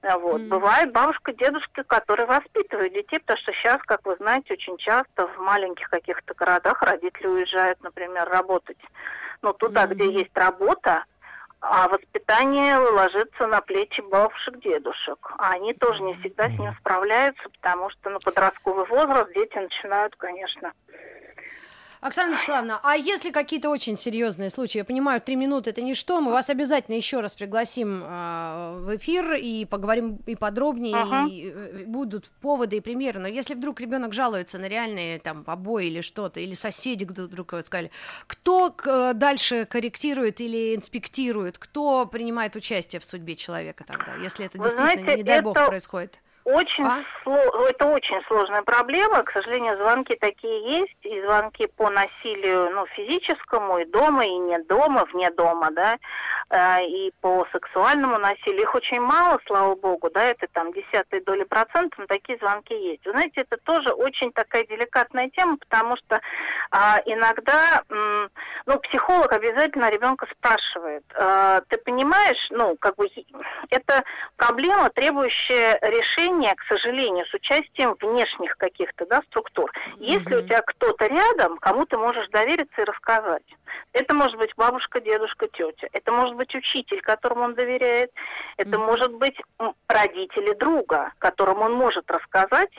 Вот. 0.02 0.42
Mm-hmm. 0.42 0.48
Бывает 0.50 0.92
бабушка, 0.92 1.32
дедушка, 1.32 1.84
которые 1.86 2.26
воспитывают 2.26 2.92
детей, 2.92 3.20
потому 3.20 3.40
что 3.40 3.54
сейчас, 3.54 3.82
как 3.84 4.06
вы 4.06 4.18
знаете, 4.18 4.56
очень 4.56 4.76
часто 4.76 5.28
в 5.28 5.38
маленьких 5.40 5.90
каких-то 5.90 6.34
городах 6.34 6.82
родители 6.82 7.28
уезжают, 7.28 7.82
например, 7.82 8.28
работать. 8.28 8.80
Но 9.42 9.54
туда, 9.54 9.86
mm-hmm. 9.86 9.94
где 9.94 10.12
есть 10.12 10.36
работа, 10.38 11.06
а 11.62 11.88
воспитание 11.88 12.78
ложится 12.78 13.46
на 13.46 13.62
плечи 13.62 14.02
бабушек, 14.02 14.60
дедушек. 14.60 15.34
А 15.38 15.52
они 15.52 15.74
тоже 15.76 16.02
не 16.02 16.16
всегда 16.16 16.48
с 16.48 16.58
ним 16.58 16.74
справляются, 16.80 17.48
потому 17.50 17.90
что 17.92 18.10
на 18.10 18.20
подростковый 18.20 18.86
возраст 18.88 19.32
дети 19.34 19.58
начинают, 19.58 20.16
конечно, 20.16 20.74
Оксана 22.02 22.32
Вячеславовна, 22.34 22.80
а 22.82 22.96
если 22.96 23.30
какие-то 23.30 23.70
очень 23.70 23.96
серьезные 23.96 24.50
случаи, 24.50 24.80
я 24.80 24.84
понимаю, 24.84 25.22
три 25.22 25.36
минуты 25.36 25.70
это 25.70 25.84
ничто, 25.84 26.20
мы 26.20 26.32
вас 26.32 26.50
обязательно 26.50 26.96
еще 26.96 27.20
раз 27.20 27.36
пригласим 27.36 28.04
э, 28.04 28.80
в 28.80 28.96
эфир 28.96 29.34
и 29.34 29.66
поговорим 29.66 30.20
и 30.26 30.36
подробнее, 30.36 30.96
ага. 30.96 31.28
и 31.30 31.52
э, 31.54 31.84
будут 31.86 32.32
поводы 32.42 32.78
и 32.78 32.80
примеры. 32.80 33.20
Но 33.20 33.28
если 33.28 33.54
вдруг 33.54 33.80
ребенок 33.80 34.14
жалуется 34.14 34.58
на 34.58 34.66
реальные 34.66 35.20
там 35.20 35.44
побои 35.44 35.86
или 35.86 36.02
что-то, 36.02 36.40
или 36.40 36.56
соседи 36.56 37.04
вдруг 37.04 37.52
вот 37.52 37.68
сказали, 37.68 37.92
кто 38.26 38.76
э, 38.84 39.12
дальше 39.14 39.66
корректирует 39.66 40.42
или 40.42 40.76
инспектирует, 40.76 41.60
кто 41.60 42.08
принимает 42.08 42.56
участие 42.56 43.00
в 43.00 43.06
судьбе 43.06 43.36
человека 43.36 43.84
тогда, 43.86 44.16
если 44.16 44.48
это 44.48 44.58
Вы 44.58 44.64
действительно, 44.64 45.04
знаете, 45.04 45.18
не 45.18 45.24
дай 45.24 45.36
это... 45.36 45.44
бог, 45.44 45.68
происходит? 45.68 46.20
Очень 46.44 46.86
а? 46.86 47.04
сло... 47.24 47.38
Это 47.68 47.86
очень 47.86 48.22
сложная 48.28 48.64
проблема. 48.64 49.24
К 49.24 49.32
сожалению, 49.32 49.78
звонки 49.78 50.16
такие 50.16 50.80
есть, 50.80 50.98
и 51.04 51.22
звонки 51.22 51.68
по 51.68 51.90
насилию 51.90 52.72
ну, 52.72 52.86
физическому, 52.88 53.80
и 53.80 53.86
дома, 53.86 54.26
и 54.26 54.34
не 54.34 54.58
дома, 54.64 55.06
вне 55.14 55.30
дома, 55.32 55.70
да, 55.72 55.98
э, 56.50 56.86
и 56.86 57.14
по 57.22 57.46
сексуальному 57.52 58.18
насилию. 58.18 58.64
Их 58.64 58.74
очень 58.74 59.00
мало, 59.00 59.40
слава 59.46 59.76
богу, 59.76 60.10
да, 60.10 60.24
это 60.24 60.48
там 60.52 60.74
десятые 60.74 61.22
доли 61.22 61.44
процентов, 61.44 62.00
но 62.00 62.08
такие 62.08 62.40
звонки 62.40 62.74
есть. 62.74 63.06
Вы 63.06 63.12
знаете, 63.12 63.42
это 63.42 63.58
тоже 63.58 63.92
очень 63.92 64.32
такая 64.32 64.66
деликатная 64.66 65.30
тема, 65.30 65.58
потому 65.58 65.96
что 65.98 66.22
а, 66.72 67.02
иногда, 67.06 67.84
м, 67.90 68.30
ну, 68.66 68.80
психолог 68.80 69.32
обязательно 69.32 69.92
ребенка 69.92 70.26
спрашивает, 70.32 71.04
а, 71.14 71.62
ты 71.68 71.78
понимаешь, 71.78 72.48
ну, 72.50 72.76
как 72.78 72.96
бы, 72.96 73.08
это 73.70 74.04
проблема, 74.38 74.90
требующая 74.90 75.78
решения 75.82 76.31
решение, 76.32 76.56
к 76.56 76.64
сожалению, 76.64 77.26
с 77.26 77.34
участием 77.34 77.96
внешних 78.00 78.58
каких-то 78.58 79.06
да, 79.06 79.22
структур. 79.28 79.72
Если 79.98 80.36
у 80.36 80.42
тебя 80.42 80.62
кто-то 80.62 81.06
рядом, 81.08 81.58
кому 81.58 81.86
ты 81.86 81.98
можешь 81.98 82.28
довериться 82.30 82.82
и 82.82 82.86
рассказать. 82.86 83.44
Это 83.94 84.14
может 84.14 84.38
быть 84.38 84.52
бабушка, 84.56 85.02
дедушка, 85.02 85.48
тетя. 85.48 85.88
Это 85.92 86.12
может 86.12 86.36
быть 86.36 86.54
учитель, 86.56 87.02
которому 87.02 87.44
он 87.44 87.56
доверяет. 87.56 88.12
Это 88.58 88.72
mm-hmm. 88.72 88.86
может 88.86 89.14
быть 89.14 89.38
родители 89.88 90.54
друга, 90.54 91.12
которому 91.20 91.64
он 91.66 91.74
может 91.74 92.10
рассказать 92.10 92.72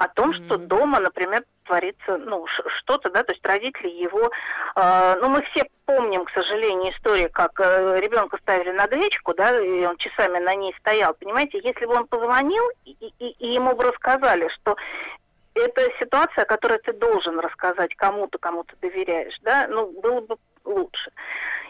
о 0.00 0.08
том, 0.08 0.30
mm-hmm. 0.30 0.46
что 0.46 0.56
дома, 0.56 0.98
например, 0.98 1.44
творится, 1.66 2.16
ну, 2.16 2.46
что-то, 2.78 3.10
да, 3.10 3.22
то 3.22 3.32
есть 3.32 3.44
родители 3.44 3.90
его, 3.90 4.30
э, 4.74 5.16
ну, 5.20 5.28
мы 5.28 5.42
все 5.42 5.66
помним, 5.84 6.24
к 6.24 6.30
сожалению, 6.30 6.94
истории, 6.94 7.28
как 7.28 7.60
э, 7.60 8.00
ребенка 8.00 8.38
ставили 8.38 8.70
на 8.70 8.86
гречку, 8.86 9.34
да, 9.34 9.60
и 9.60 9.84
он 9.84 9.98
часами 9.98 10.38
на 10.38 10.54
ней 10.54 10.74
стоял, 10.78 11.12
понимаете, 11.12 11.60
если 11.62 11.84
бы 11.84 11.92
он 11.96 12.06
позвонил, 12.06 12.64
и, 12.86 12.96
и, 13.18 13.26
и 13.26 13.52
ему 13.52 13.76
бы 13.76 13.84
рассказали, 13.84 14.48
что 14.48 14.74
это 15.52 15.86
ситуация, 15.98 16.46
которую 16.46 16.80
ты 16.80 16.94
должен 16.94 17.38
рассказать 17.38 17.94
кому-то, 17.94 18.38
кому 18.38 18.64
ты 18.64 18.76
доверяешь, 18.80 19.38
да, 19.42 19.66
ну, 19.68 19.92
было 20.00 20.22
бы 20.22 20.36
лучше. 20.64 21.12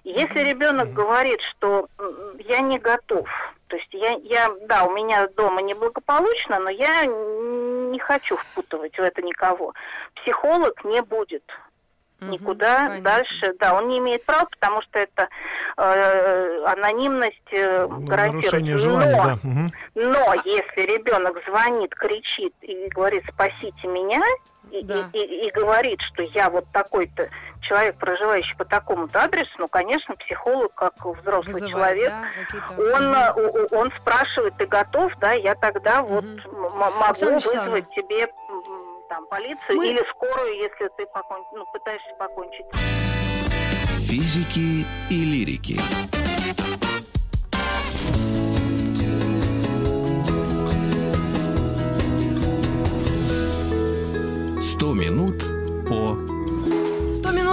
Если 0.05 0.39
ребенок 0.39 0.93
говорит, 0.93 1.41
что 1.41 1.89
я 2.39 2.61
не 2.61 2.79
готов, 2.79 3.29
то 3.71 3.77
есть 3.77 3.89
я, 3.93 4.19
я, 4.25 4.53
да, 4.63 4.85
у 4.85 4.93
меня 4.93 5.29
дома 5.29 5.63
неблагополучно, 5.63 6.59
но 6.59 6.71
я 6.71 7.07
не 7.07 7.99
хочу 8.01 8.37
впутывать 8.37 8.97
в 8.99 9.01
это 9.01 9.23
никого. 9.23 9.75
Психолог 10.17 10.85
не 10.85 11.01
будет 11.03 11.45
Никуда 12.21 12.77
понятно. 12.87 13.01
дальше, 13.03 13.55
да, 13.59 13.75
он 13.75 13.89
не 13.89 13.99
имеет 13.99 14.25
права, 14.27 14.47
потому 14.51 14.83
что 14.83 14.99
это 14.99 15.29
э, 15.77 16.65
анонимность 16.67 17.41
э, 17.53 17.87
Ну, 17.89 18.01
гарантирует. 18.01 18.45
нарушение 18.53 18.77
желания, 18.77 19.17
Но- 19.17 19.25
да. 19.25 19.39
мгм. 19.43 19.73
Но 19.95 20.35
если 20.45 20.83
ребенок 20.83 21.37
звонит, 21.47 21.95
кричит 21.95 22.55
и 22.61 22.89
говорит 22.89 23.25
«спасите 23.33 23.87
меня», 23.89 24.21
и, 24.71 24.83
Да. 24.85 25.09
и- 25.15 25.19
и- 25.19 25.49
и 25.49 25.51
говорит, 25.51 26.01
что 26.03 26.23
я 26.23 26.49
вот 26.51 26.65
такой-то 26.73 27.29
человек, 27.63 27.97
проживающий 27.97 28.55
по 28.57 28.65
такому-то 28.65 29.23
адресу, 29.25 29.51
ну, 29.59 29.67
конечно, 29.67 30.15
психолог, 30.17 30.73
как 30.75 30.93
взрослый 31.05 31.55
Вызывает, 31.55 31.71
человек, 31.99 32.13
да, 32.69 32.93
он, 33.35 33.45
э, 33.45 33.67
он 33.73 33.93
спрашивает, 34.01 34.55
ты 34.59 34.67
готов, 34.67 35.13
да, 35.19 35.33
я 35.33 35.55
тогда 35.57 36.03
вот 36.03 36.25
м- 36.25 36.39
Оксана 37.03 37.33
могу 37.33 37.37
Вячеславовна. 37.37 37.71
вызвать 37.71 37.91
тебе 37.95 38.29
там 39.11 39.27
полицию 39.27 39.77
Мы- 39.77 39.89
или 39.89 40.03
скорую, 40.15 40.57
если 40.57 40.89
ты 40.97 41.05
покон- 41.13 41.45
ну, 41.53 41.67
пытаешься 41.73 42.15
покончить. 42.19 42.65
Физики 44.09 44.87
и 45.11 45.25
лирики. 45.25 45.77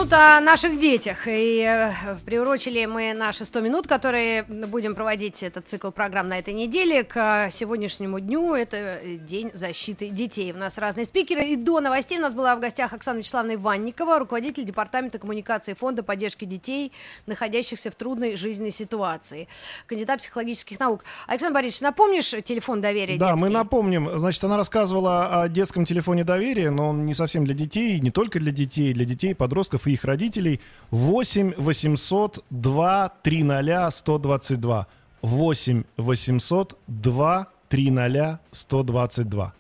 Минут 0.08 0.14
о 0.14 0.40
наших 0.40 0.80
детях. 0.80 1.28
И 1.28 1.62
э, 1.62 1.92
приурочили 2.26 2.86
мы 2.86 3.14
наши 3.14 3.46
100 3.46 3.60
минут, 3.62 3.88
которые 3.88 4.44
будем 4.44 4.96
проводить 4.96 5.44
этот 5.44 5.68
цикл 5.68 5.90
программ 5.92 6.30
на 6.30 6.40
этой 6.40 6.54
неделе 6.54 7.04
к 7.04 7.50
сегодняшнему 7.52 8.20
дню. 8.20 8.54
Это 8.54 8.78
э, 8.78 9.18
День 9.18 9.52
защиты 9.54 10.10
детей. 10.10 10.54
У 10.54 10.58
нас 10.58 10.78
разные 10.78 11.06
спикеры. 11.06 11.46
И 11.48 11.56
до 11.56 11.82
новостей 11.82 12.18
у 12.18 12.22
нас 12.22 12.34
была 12.34 12.56
в 12.56 12.60
гостях 12.60 12.94
Оксана 12.94 13.18
Вячеславовна 13.20 13.56
Иванникова, 13.56 14.20
руководитель 14.20 14.64
Департамента 14.64 15.20
коммуникации 15.20 15.74
Фонда 15.74 16.04
поддержки 16.04 16.46
детей, 16.46 16.92
находящихся 17.26 17.92
в 17.92 17.96
трудной 17.96 18.38
жизненной 18.38 18.72
ситуации. 18.72 19.48
Кандидат 19.88 20.20
психологических 20.20 20.80
наук. 20.80 21.04
Александр 21.28 21.56
Борисович, 21.56 21.82
напомнишь 21.82 22.34
телефон 22.46 22.82
доверия 22.82 23.18
Да, 23.18 23.34
мы 23.36 23.48
детский? 23.48 23.54
напомним. 23.54 24.20
Значит, 24.20 24.44
она 24.44 24.58
рассказывала 24.58 25.42
о 25.42 25.50
детском 25.50 25.86
телефоне 25.86 26.24
доверия, 26.24 26.70
но 26.70 26.90
он 26.90 27.06
не 27.06 27.14
совсем 27.14 27.44
для 27.44 27.54
детей, 27.54 28.00
не 28.00 28.12
только 28.12 28.40
для 28.40 28.52
детей, 28.52 28.94
для 28.94 29.06
детей, 29.06 29.36
подростков 29.36 29.88
и 29.88 29.97
их 29.98 30.06
родителей. 30.06 30.60
8 30.92 31.54
800 31.58 32.44
2 32.50 33.10
300 33.24 33.92
122. 33.92 34.86
8 35.22 35.84
800 35.98 36.78
2 36.88 37.48
300 37.70 38.40
122. 38.52 39.57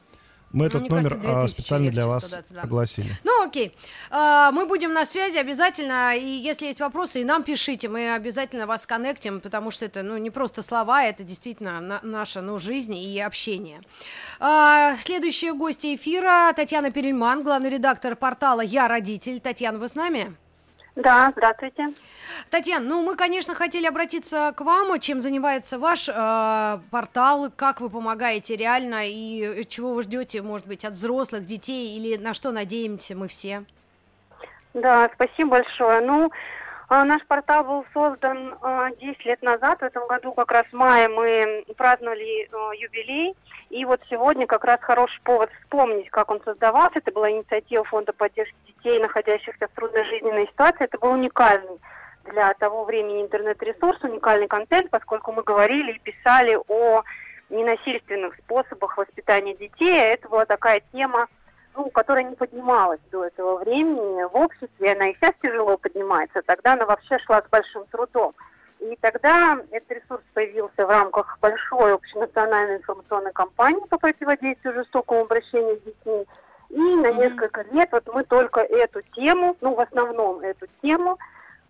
Мы 0.57 0.65
этот 0.65 0.81
мне 0.81 0.89
номер 0.89 1.09
кажется, 1.11 1.29
а, 1.29 1.33
2000 1.41 1.53
специально 1.61 1.91
для 1.91 2.07
вас 2.07 2.23
122. 2.23 2.61
огласили. 2.61 3.11
Ну, 3.23 3.43
окей. 3.45 3.75
А, 4.09 4.51
Мы 4.51 4.65
будем 4.65 4.93
на 4.93 5.05
связи 5.05 5.37
обязательно. 5.37 6.15
И 6.17 6.25
если 6.25 6.65
есть 6.65 6.79
вопросы, 6.79 7.21
и 7.21 7.23
нам 7.23 7.43
пишите. 7.43 7.89
Мы 7.89 8.13
обязательно 8.13 8.65
вас 8.65 8.85
коннектим, 8.87 9.39
потому 9.39 9.71
что 9.71 9.85
это 9.85 10.03
ну, 10.03 10.17
не 10.17 10.29
просто 10.31 10.63
слова, 10.63 11.03
это 11.03 11.23
действительно 11.23 11.79
на- 11.79 11.99
наша 12.03 12.41
ну, 12.41 12.59
жизнь 12.59 12.95
и 12.95 13.19
общение. 13.19 13.81
А, 14.39 14.95
Следующие 14.95 15.53
гости 15.53 15.95
эфира 15.95 16.51
Татьяна 16.55 16.91
Перельман, 16.91 17.43
главный 17.43 17.69
редактор 17.69 18.15
портала 18.15 18.61
«Я 18.61 18.87
родитель». 18.87 19.39
Татьяна, 19.39 19.77
вы 19.77 19.87
с 19.87 19.95
нами? 19.95 20.35
Да, 20.97 21.31
здравствуйте. 21.31 21.93
Татьяна, 22.49 22.83
ну 22.83 23.03
мы, 23.03 23.15
конечно, 23.15 23.53
хотели 23.53 23.85
обратиться 23.85 24.51
к 24.57 24.61
вам, 24.61 24.99
чем 24.99 25.21
занимается 25.21 25.77
ваш 25.77 26.09
э, 26.09 26.79
портал, 26.89 27.51
как 27.55 27.81
вы 27.81 27.91
помогаете 27.91 28.55
реально 28.55 29.03
и 29.03 29.63
чего 29.69 29.93
вы 29.93 30.01
ждете, 30.01 30.41
может 30.41 30.65
быть, 30.65 30.85
от 30.85 30.93
взрослых, 30.93 31.45
детей 31.45 31.95
или 31.95 32.17
на 32.17 32.33
что 32.33 32.51
надеемся 32.51 33.15
мы 33.15 33.27
все. 33.27 33.63
Да, 34.73 35.07
спасибо 35.13 35.51
большое. 35.51 36.01
Ну, 36.01 36.31
а, 36.89 37.05
наш 37.05 37.23
портал 37.27 37.63
был 37.63 37.85
создан 37.93 38.55
а, 38.63 38.89
10 38.89 39.23
лет 39.23 39.43
назад. 39.43 39.79
В 39.81 39.83
этом 39.83 40.07
году 40.07 40.33
как 40.33 40.51
раз 40.51 40.65
в 40.71 40.73
мае 40.73 41.09
мы 41.09 41.63
праздновали 41.77 42.49
а, 42.51 42.73
юбилей. 42.73 43.35
И 43.69 43.83
вот 43.83 44.01
сегодня 44.09 44.47
как 44.47 44.63
раз 44.63 44.79
хороший 44.81 45.19
повод 45.23 45.49
вспомнить, 45.61 46.09
как 46.09 46.31
он 46.31 46.41
создавался. 46.43 46.99
Это 46.99 47.11
была 47.11 47.29
инициатива 47.29 47.83
Фонда 47.83 48.13
поддержки 48.13 48.55
детей, 48.65 48.99
находящихся 48.99 49.67
в 49.67 49.75
трудной 49.75 50.05
жизненной 50.05 50.47
ситуации. 50.47 50.85
Это 50.85 50.97
был 50.97 51.11
уникальный 51.11 51.79
для 52.25 52.53
того 52.53 52.85
времени 52.85 53.21
интернет-ресурс, 53.21 54.01
уникальный 54.03 54.47
контент, 54.47 54.89
поскольку 54.89 55.31
мы 55.31 55.43
говорили 55.43 55.93
и 55.93 55.99
писали 55.99 56.57
о 56.67 57.03
ненасильственных 57.49 58.35
способах 58.35 58.97
воспитания 58.97 59.55
детей. 59.55 59.99
А 59.99 60.13
Это 60.13 60.29
была 60.29 60.45
такая 60.45 60.81
тема, 60.93 61.27
ну, 61.75 61.89
которая 61.89 62.23
не 62.23 62.35
поднималась 62.35 62.99
до 63.11 63.25
этого 63.25 63.57
времени 63.57 64.23
в 64.23 64.35
обществе, 64.35 64.93
она 64.93 65.09
и 65.09 65.15
сейчас 65.15 65.33
тяжело 65.41 65.77
поднимается, 65.77 66.41
тогда 66.41 66.73
она 66.73 66.85
вообще 66.85 67.19
шла 67.19 67.41
с 67.41 67.49
большим 67.49 67.85
трудом. 67.85 68.33
И 68.79 68.97
тогда 69.01 69.59
этот 69.71 69.91
ресурс 69.91 70.21
появился 70.33 70.85
в 70.85 70.89
рамках 70.89 71.37
большой 71.41 71.93
общенациональной 71.93 72.77
информационной 72.77 73.33
кампании 73.33 73.85
по 73.87 73.97
противодействию 73.97 74.75
жестокому 74.75 75.21
обращению 75.21 75.77
с 75.77 75.81
детьми. 75.81 76.25
И 76.69 76.79
на 76.79 77.11
несколько 77.13 77.63
лет 77.71 77.89
вот 77.91 78.07
мы 78.13 78.23
только 78.23 78.59
эту 78.61 79.01
тему, 79.13 79.55
ну, 79.61 79.73
в 79.73 79.79
основном 79.79 80.41
эту 80.41 80.67
тему, 80.81 81.17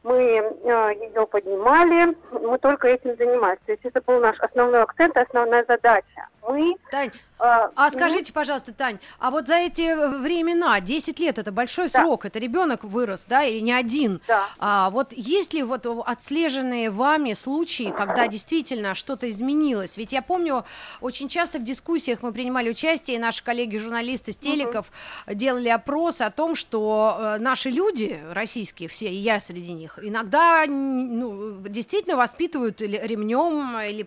мы 0.08 0.22
э, 0.24 0.94
ее 1.02 1.28
поднимали, 1.28 2.16
мы 2.32 2.58
только 2.60 2.88
этим 2.88 3.18
занимались. 3.18 3.60
То 3.66 3.74
есть 3.74 3.84
это 3.84 4.02
был 4.02 4.20
наш 4.22 4.40
основной 4.40 4.84
акцент, 4.84 5.18
основная 5.18 5.66
задача. 5.68 6.28
Мы 6.48 6.76
Тань, 6.92 7.10
э, 7.10 7.12
а 7.40 7.92
скажите, 7.92 8.32
пожалуйста, 8.32 8.74
Тань, 8.74 9.00
а 9.20 9.32
вот 9.32 9.48
за 9.48 9.56
эти 9.56 9.94
времена, 10.22 10.80
10 10.80 11.20
лет, 11.20 11.38
это 11.38 11.52
большой 11.52 11.90
Да. 11.90 12.00
срок, 12.00 12.24
это 12.26 12.40
ребенок 12.40 12.86
вырос, 12.86 13.26
да, 13.28 13.44
или 13.44 13.60
не 13.60 13.74
один. 13.74 14.22
Да. 14.30 14.44
А 14.60 14.90
вот 14.90 15.12
есть 15.12 15.54
ли 15.54 15.62
вот 15.64 15.86
отслеженные 16.06 16.90
вами 16.90 17.34
случаи, 17.34 17.94
когда 17.96 18.28
действительно 18.28 18.96
что-то 18.96 19.30
изменилось? 19.30 19.98
Ведь 19.98 20.14
я 20.14 20.22
помню, 20.22 20.64
очень 21.02 21.28
часто 21.28 21.60
в 21.60 21.64
дискуссиях 21.64 22.20
мы 22.22 22.32
принимали 22.32 22.70
участие, 22.70 23.18
и 23.18 23.20
наши 23.20 23.44
коллеги-журналисты 23.44 24.32
с 24.32 24.38
телеков 24.38 24.90
делали 25.28 25.68
опрос 25.68 26.22
о 26.22 26.32
том, 26.32 26.56
что 26.56 27.18
э, 27.20 27.38
наши 27.40 27.70
люди, 27.70 28.22
российские 28.32 28.88
все, 28.88 29.08
и 29.08 29.16
я 29.16 29.42
среди 29.42 29.74
них, 29.74 29.97
иногда 30.02 30.66
ну, 30.68 31.60
действительно 31.62 32.16
воспитывают 32.16 32.82
или 32.82 32.98
ремнем, 32.98 33.80
или 33.80 34.04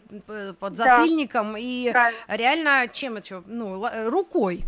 под 0.53 0.75
Да. 0.75 0.99
затыльником, 0.99 1.57
и 1.59 1.91
Правильно. 1.93 2.19
реально 2.29 2.89
чем 2.93 3.17
это, 3.17 3.43
ну, 3.47 3.87
рукой. 4.11 4.65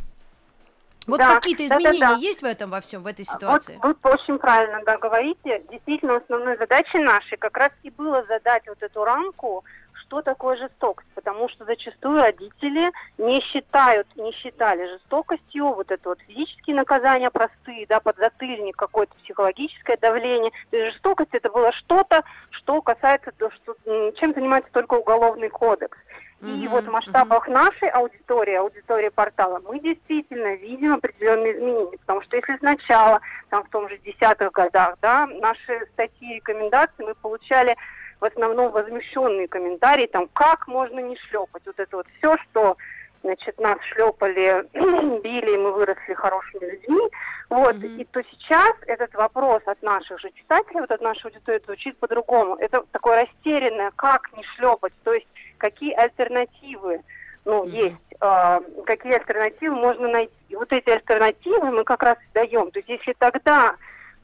Вот 1.06 1.18
Да, 1.18 1.34
какие-то 1.34 1.66
изменения 1.66 2.16
есть 2.20 2.42
в 2.42 2.44
этом 2.44 2.70
во 2.70 2.80
всем, 2.80 3.02
в 3.02 3.06
этой 3.06 3.24
ситуации? 3.24 3.78
Вот 3.82 3.96
вы 4.02 4.10
очень 4.12 4.38
правильно 4.38 4.80
да, 4.86 4.98
говорите. 4.98 5.64
Действительно, 5.70 6.16
основной 6.16 6.56
задачей 6.58 6.98
нашей 7.00 7.38
как 7.38 7.56
раз 7.56 7.70
и 7.82 7.90
было 7.90 8.24
задать 8.28 8.62
вот 8.68 8.80
эту 8.82 9.02
рамку, 9.04 9.64
что 10.12 10.20
такое 10.20 10.58
жестокость, 10.58 11.08
потому 11.14 11.48
что 11.48 11.64
зачастую 11.64 12.20
родители 12.20 12.92
не 13.16 13.40
считают, 13.40 14.06
не 14.14 14.30
считали 14.32 14.86
жестокостью 14.86 15.72
вот 15.72 15.90
это 15.90 16.10
вот 16.10 16.20
физические 16.26 16.76
наказания 16.76 17.30
простые, 17.30 17.86
да, 17.86 17.98
подзатыльник, 17.98 18.76
какое-то 18.76 19.14
психологическое 19.24 19.96
давление. 19.96 20.52
То 20.70 20.76
есть 20.76 20.92
жестокость 20.92 21.30
это 21.32 21.48
было 21.50 21.72
что-то, 21.72 22.24
что 22.50 22.82
касается, 22.82 23.32
то, 23.38 23.50
что, 23.52 23.74
чем 24.16 24.34
занимается 24.34 24.70
только 24.72 24.94
уголовный 24.94 25.48
кодекс. 25.48 25.96
И 26.42 26.44
Мгм, 26.44 26.68
вот 26.70 26.84
в 26.84 26.90
масштабах 26.90 27.48
нашей 27.48 27.88
аудитории, 27.88 28.56
аудитории 28.56 29.08
портала, 29.08 29.62
мы 29.64 29.78
действительно 29.78 30.56
видим 30.56 30.92
определенные 30.92 31.56
изменения. 31.56 31.96
Потому 31.98 32.20
что 32.22 32.36
если 32.36 32.58
сначала, 32.58 33.20
там 33.48 33.62
в 33.64 33.70
том 33.70 33.88
же 33.88 33.96
десятых 33.98 34.52
годах, 34.52 34.96
да, 35.00 35.26
наши 35.26 35.86
статьи 35.92 36.32
и 36.32 36.34
рекомендации 36.34 37.04
мы 37.04 37.14
получали 37.14 37.76
в 38.22 38.24
основном 38.24 38.70
возмущенные 38.70 39.48
комментарии, 39.48 40.06
там, 40.06 40.28
как 40.32 40.68
можно 40.68 41.00
не 41.00 41.16
шлепать. 41.16 41.62
Вот 41.66 41.74
это 41.76 41.96
вот 41.96 42.06
все, 42.18 42.36
что 42.38 42.76
значит, 43.24 43.58
нас 43.58 43.78
шлепали, 43.92 44.64
били, 45.22 45.54
и 45.54 45.58
мы 45.58 45.72
выросли 45.72 46.14
хорошими 46.14 46.70
людьми. 46.70 47.08
Вот. 47.50 47.74
Мгм. 47.74 47.98
И 47.98 48.04
то 48.04 48.22
сейчас 48.30 48.74
этот 48.86 49.12
вопрос 49.14 49.62
от 49.66 49.82
наших 49.82 50.20
же 50.20 50.30
читателей, 50.30 50.82
вот 50.82 50.92
от 50.92 51.00
нашей 51.00 51.26
аудитории 51.26 51.60
звучит 51.64 51.98
по-другому. 51.98 52.54
Это 52.56 52.84
такое 52.92 53.22
растерянное, 53.22 53.90
как 53.96 54.30
не 54.36 54.44
шлепать, 54.56 54.92
то 55.02 55.12
есть 55.12 55.26
какие 55.58 55.92
альтернативы 55.92 57.02
ну, 57.44 57.64
Мгм. 57.64 57.72
есть, 57.72 57.96
а, 58.20 58.60
какие 58.86 59.14
альтернативы 59.14 59.74
можно 59.74 60.06
найти. 60.06 60.32
И 60.48 60.54
вот 60.54 60.72
эти 60.72 60.90
альтернативы 60.90 61.72
мы 61.72 61.82
как 61.82 62.04
раз 62.04 62.16
и 62.18 62.34
даем. 62.34 62.70
То 62.70 62.78
есть 62.78 62.88
если 62.88 63.14
тогда 63.14 63.74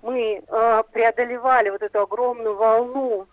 мы 0.02 0.40
э, 0.46 0.82
преодолевали 0.92 1.70
вот 1.70 1.82
эту 1.82 2.00
огромную 2.00 2.54
волну, 2.54 3.26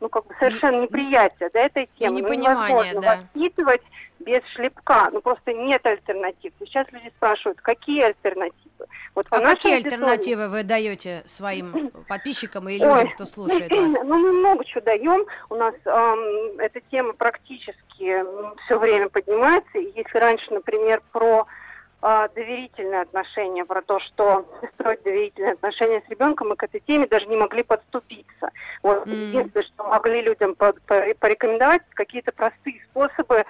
ну, 0.00 0.08
как 0.08 0.26
бы 0.26 0.34
совершенно 0.38 0.82
неприятия 0.82 1.48
до 1.50 1.60
этой 1.60 1.88
темы, 1.98 2.20
ну, 2.20 2.26
непонимания, 2.26 2.68
невозможно 2.68 3.00
да. 3.00 3.16
воспитывать 3.34 3.82
без 4.20 4.40
шлепка, 4.54 5.10
ну, 5.12 5.20
просто 5.20 5.52
нет 5.52 5.84
альтернатив. 5.84 6.52
Сейчас 6.60 6.86
люди 6.92 7.10
спрашивают, 7.16 7.60
какие 7.60 8.02
альтернативы? 8.02 8.86
Вот 9.14 9.26
А 9.30 9.40
какие 9.40 9.74
аудитории- 9.76 9.84
альтернативы 9.94 10.48
вы 10.48 10.62
даете 10.62 11.22
своим 11.26 11.90
подписчикам 12.08 12.68
и 12.68 12.72
Ой. 12.74 12.78
людям, 12.78 13.08
кто 13.14 13.24
слушает 13.24 13.70
вас? 13.70 13.92
Ну, 14.04 14.18
мы 14.18 14.32
много 14.32 14.64
чего 14.64 14.80
даем. 14.82 15.26
У 15.50 15.56
нас 15.56 15.74
ам, 15.86 16.18
эта 16.58 16.80
тема 16.90 17.12
практически 17.14 18.24
все 18.64 18.78
время 18.78 19.08
поднимается. 19.08 19.78
И 19.78 19.92
если 19.96 20.18
раньше, 20.18 20.52
например, 20.52 21.02
про 21.12 21.46
а, 22.02 22.28
доверительные 22.28 23.02
отношения, 23.02 23.64
про 23.64 23.80
то, 23.80 24.00
что 24.00 24.44
строить 24.74 25.02
доверительные 25.04 25.52
отношения 25.52 26.02
с 26.04 26.10
ребенком, 26.10 26.48
мы 26.48 26.56
к 26.56 26.64
этой 26.64 26.80
теме 26.80 27.06
даже 27.06 27.26
не 27.26 27.36
могли 27.36 27.62
подступиться. 27.62 28.50
Вот 28.82 29.06
М. 29.06 29.12
единственное, 29.28 29.64
что 29.64 29.84
могли 29.84 30.20
людям 30.20 30.54
по- 30.56 30.72
по- 30.86 31.14
порекомендовать, 31.20 31.82
какие-то 31.90 32.32
простые 32.32 32.80
способы 32.90 33.44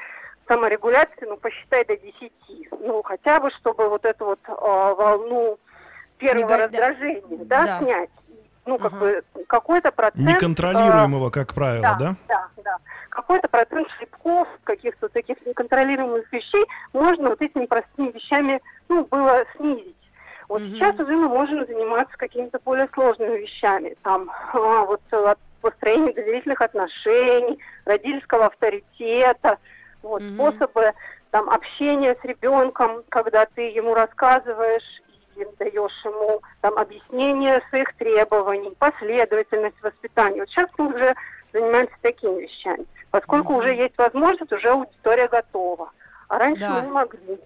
саморегуляции, 0.47 1.25
ну, 1.27 1.39
посчитай 1.39 1.85
до 1.87 1.97
10. 1.97 2.33
Ну, 2.81 3.03
хотя 3.03 3.41
бы, 3.41 3.51
чтобы 3.53 3.89
вот 3.89 4.05
эту 4.05 4.27
вот 4.27 4.41
а, 4.47 4.95
волну 4.95 5.59
первого 6.19 6.49
да- 6.49 6.65
раздражения, 6.67 7.45
да, 7.47 7.65
да. 7.67 7.79
снять. 7.79 8.11
Ну, 8.65 8.79
как 8.79 8.93
бы 8.93 9.23
какой-то 9.49 9.91
процент... 9.91 10.25
Неконтролируемого, 10.25 11.31
как 11.31 11.53
правило, 11.53 11.97
да? 11.99 12.15
да, 12.29 12.49
да. 12.63 12.77
Какой-то 13.09 13.49
процент 13.49 13.89
шлепков, 13.99 14.47
каких-то 14.65 15.09
таких 15.09 15.45
неконтролируемых 15.45 16.33
вещей 16.33 16.65
можно 16.93 17.31
вот 17.31 17.43
этими 17.43 17.67
простыми 17.67 18.13
вещами, 18.13 18.63
ну, 18.89 19.05
было 19.05 19.45
снизить. 19.57 19.97
Вот 20.49 20.63
Мгм. 20.63 20.75
сейчас 20.75 20.99
уже 21.01 21.17
мы 21.17 21.29
можем 21.29 21.67
заниматься 21.67 22.17
какими-то 22.17 22.61
более 22.65 22.89
сложными 22.95 23.39
вещами. 23.39 23.97
Там 24.03 24.31
а, 24.53 24.85
вот 24.85 25.01
э, 25.11 25.17
от 25.17 25.39
построения 25.61 26.13
доверительных 26.13 26.61
отношений, 26.61 27.59
родительского 27.85 28.47
авторитета, 28.47 29.59
вот 30.03 30.23
Мгм. 30.23 30.35
способы 30.35 30.93
там 31.31 31.49
общения 31.49 32.17
с 32.21 32.25
ребенком, 32.25 33.03
когда 33.09 33.47
ты 33.47 33.63
ему 33.71 33.95
рассказываешь 33.95 35.02
и 35.37 35.45
даешь 35.59 36.05
ему 36.05 36.41
там 36.61 36.75
объяснение 36.79 37.63
своих 37.69 37.93
требований, 37.97 38.75
последовательность 38.79 39.81
воспитания. 39.83 40.41
Вот 40.41 40.49
сейчас 40.51 40.69
мы 40.79 40.89
уже 40.95 41.15
занимаемся 41.53 41.95
такими 42.01 42.43
вещами, 42.43 42.87
поскольку 43.11 43.53
Мгм. 43.53 43.61
уже 43.61 43.75
есть 43.75 43.97
возможность, 43.99 44.53
уже 44.53 44.69
аудитория 44.71 45.29
готова. 45.29 45.91
А 46.29 46.39
раньше 46.39 46.61
Да. 46.61 46.75
мы 46.81 46.83
не 46.83 46.91
могли. 46.91 47.39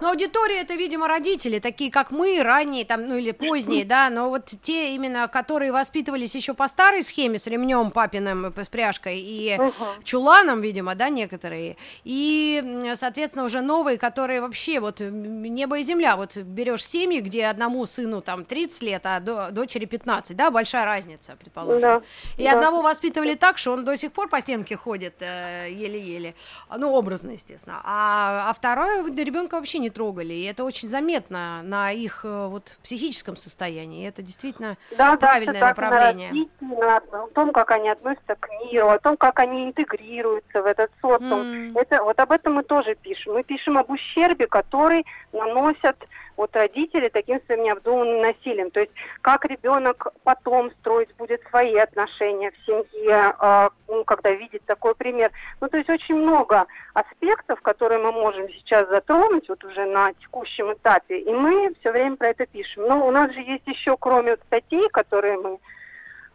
Но 0.00 0.10
аудитория 0.10 0.60
это, 0.60 0.74
видимо, 0.74 1.08
родители, 1.08 1.58
такие 1.58 1.90
как 1.90 2.10
мы, 2.10 2.42
ранние 2.42 2.84
там, 2.84 3.08
ну 3.08 3.16
или 3.16 3.32
поздние, 3.32 3.84
да, 3.84 4.10
но 4.10 4.28
вот 4.30 4.46
те 4.62 4.94
именно, 4.94 5.28
которые 5.28 5.72
воспитывались 5.72 6.34
еще 6.34 6.54
по 6.54 6.68
старой 6.68 7.02
схеме 7.02 7.38
с 7.38 7.46
ремнем 7.46 7.90
папиным, 7.90 8.46
э, 8.46 8.64
с 8.64 8.68
пряжкой 8.68 9.20
и 9.20 9.56
Мгм. 9.58 9.72
чуланом, 10.04 10.60
видимо, 10.60 10.94
да, 10.94 11.08
некоторые, 11.08 11.76
и, 12.04 12.92
соответственно, 12.96 13.44
уже 13.44 13.60
новые, 13.60 13.98
которые 13.98 14.40
вообще 14.40 14.80
вот 14.80 15.00
небо 15.00 15.78
и 15.78 15.82
земля, 15.84 16.16
вот 16.16 16.36
берешь 16.36 16.84
семьи, 16.86 17.20
где 17.20 17.46
одному 17.46 17.86
сыну 17.86 18.20
там 18.20 18.44
30 18.44 18.82
лет, 18.82 19.02
а 19.04 19.20
до- 19.20 19.50
дочери 19.50 19.84
15, 19.86 20.36
да, 20.36 20.50
большая 20.50 20.84
разница, 20.84 21.36
предположим. 21.38 21.80
Да. 21.80 22.02
И 22.36 22.44
да. 22.44 22.52
одного 22.52 22.82
воспитывали 22.82 23.34
так, 23.34 23.58
что 23.58 23.72
он 23.72 23.84
до 23.84 23.96
сих 23.96 24.12
пор 24.12 24.28
по 24.28 24.40
стенке 24.40 24.76
ходит 24.76 25.14
э, 25.20 25.68
еле-еле, 25.70 26.34
А, 26.68 26.78
ну, 26.78 26.90
образно, 26.92 27.30
естественно, 27.32 27.80
а, 27.84 28.50
а 28.50 28.52
второе 28.54 29.04
ребенка 29.04 29.60
вообще 29.64 29.78
не 29.78 29.88
трогали, 29.88 30.34
и 30.34 30.44
это 30.44 30.62
очень 30.62 30.88
заметно 30.88 31.62
на 31.62 31.90
их 31.90 32.20
э, 32.24 32.46
вот 32.48 32.76
психическом 32.82 33.34
состоянии, 33.36 34.06
это 34.06 34.20
действительно 34.20 34.76
Да, 34.90 35.12
да, 35.12 35.16
правильное 35.16 35.58
так, 35.58 35.78
направление. 35.78 36.48
На 36.60 36.98
о 36.98 37.28
том, 37.34 37.50
как 37.50 37.70
они 37.70 37.88
относятся 37.88 38.34
к 38.38 38.46
миру, 38.60 38.88
о 38.88 38.98
том, 38.98 39.16
как 39.16 39.38
они 39.38 39.64
интегрируются 39.64 40.60
в 40.62 40.66
этот 40.66 40.90
социум. 41.00 41.70
М. 41.70 41.76
Это, 41.78 42.02
вот 42.02 42.20
об 42.20 42.30
этом 42.32 42.54
мы 42.54 42.62
тоже 42.62 42.94
пишем. 42.94 43.32
Мы 43.32 43.42
пишем 43.42 43.78
об 43.78 43.88
ущербе, 43.90 44.46
который 44.46 45.06
наносят 45.32 45.96
вот 46.36 46.54
родители 46.56 47.08
таким 47.08 47.40
своим 47.46 47.64
необдуманным 47.64 48.22
насилием. 48.22 48.70
То 48.70 48.80
есть 48.80 48.92
как 49.20 49.44
ребенок 49.44 50.08
потом 50.22 50.70
строить 50.80 51.14
будет 51.16 51.42
свои 51.48 51.76
отношения 51.76 52.50
в 52.50 52.66
семье, 52.66 53.34
а, 53.38 53.70
ну, 53.88 54.04
когда 54.04 54.30
видит 54.30 54.62
такой 54.66 54.94
пример. 54.94 55.30
Ну, 55.60 55.68
то 55.68 55.76
есть 55.76 55.88
очень 55.90 56.16
много 56.16 56.66
аспектов, 56.94 57.60
которые 57.62 58.00
мы 58.00 58.12
можем 58.12 58.48
сейчас 58.50 58.88
затронуть 58.88 59.48
вот 59.48 59.64
уже 59.64 59.84
на 59.86 60.12
текущем 60.14 60.72
этапе, 60.72 61.18
и 61.18 61.32
мы 61.32 61.74
все 61.80 61.92
время 61.92 62.16
про 62.16 62.28
это 62.28 62.46
пишем. 62.46 62.86
Но 62.88 63.06
у 63.06 63.10
нас 63.10 63.32
же 63.32 63.40
есть 63.40 63.66
еще, 63.66 63.96
кроме 63.96 64.32
вот 64.32 64.40
статей, 64.46 64.88
которые 64.90 65.38
мы 65.38 65.58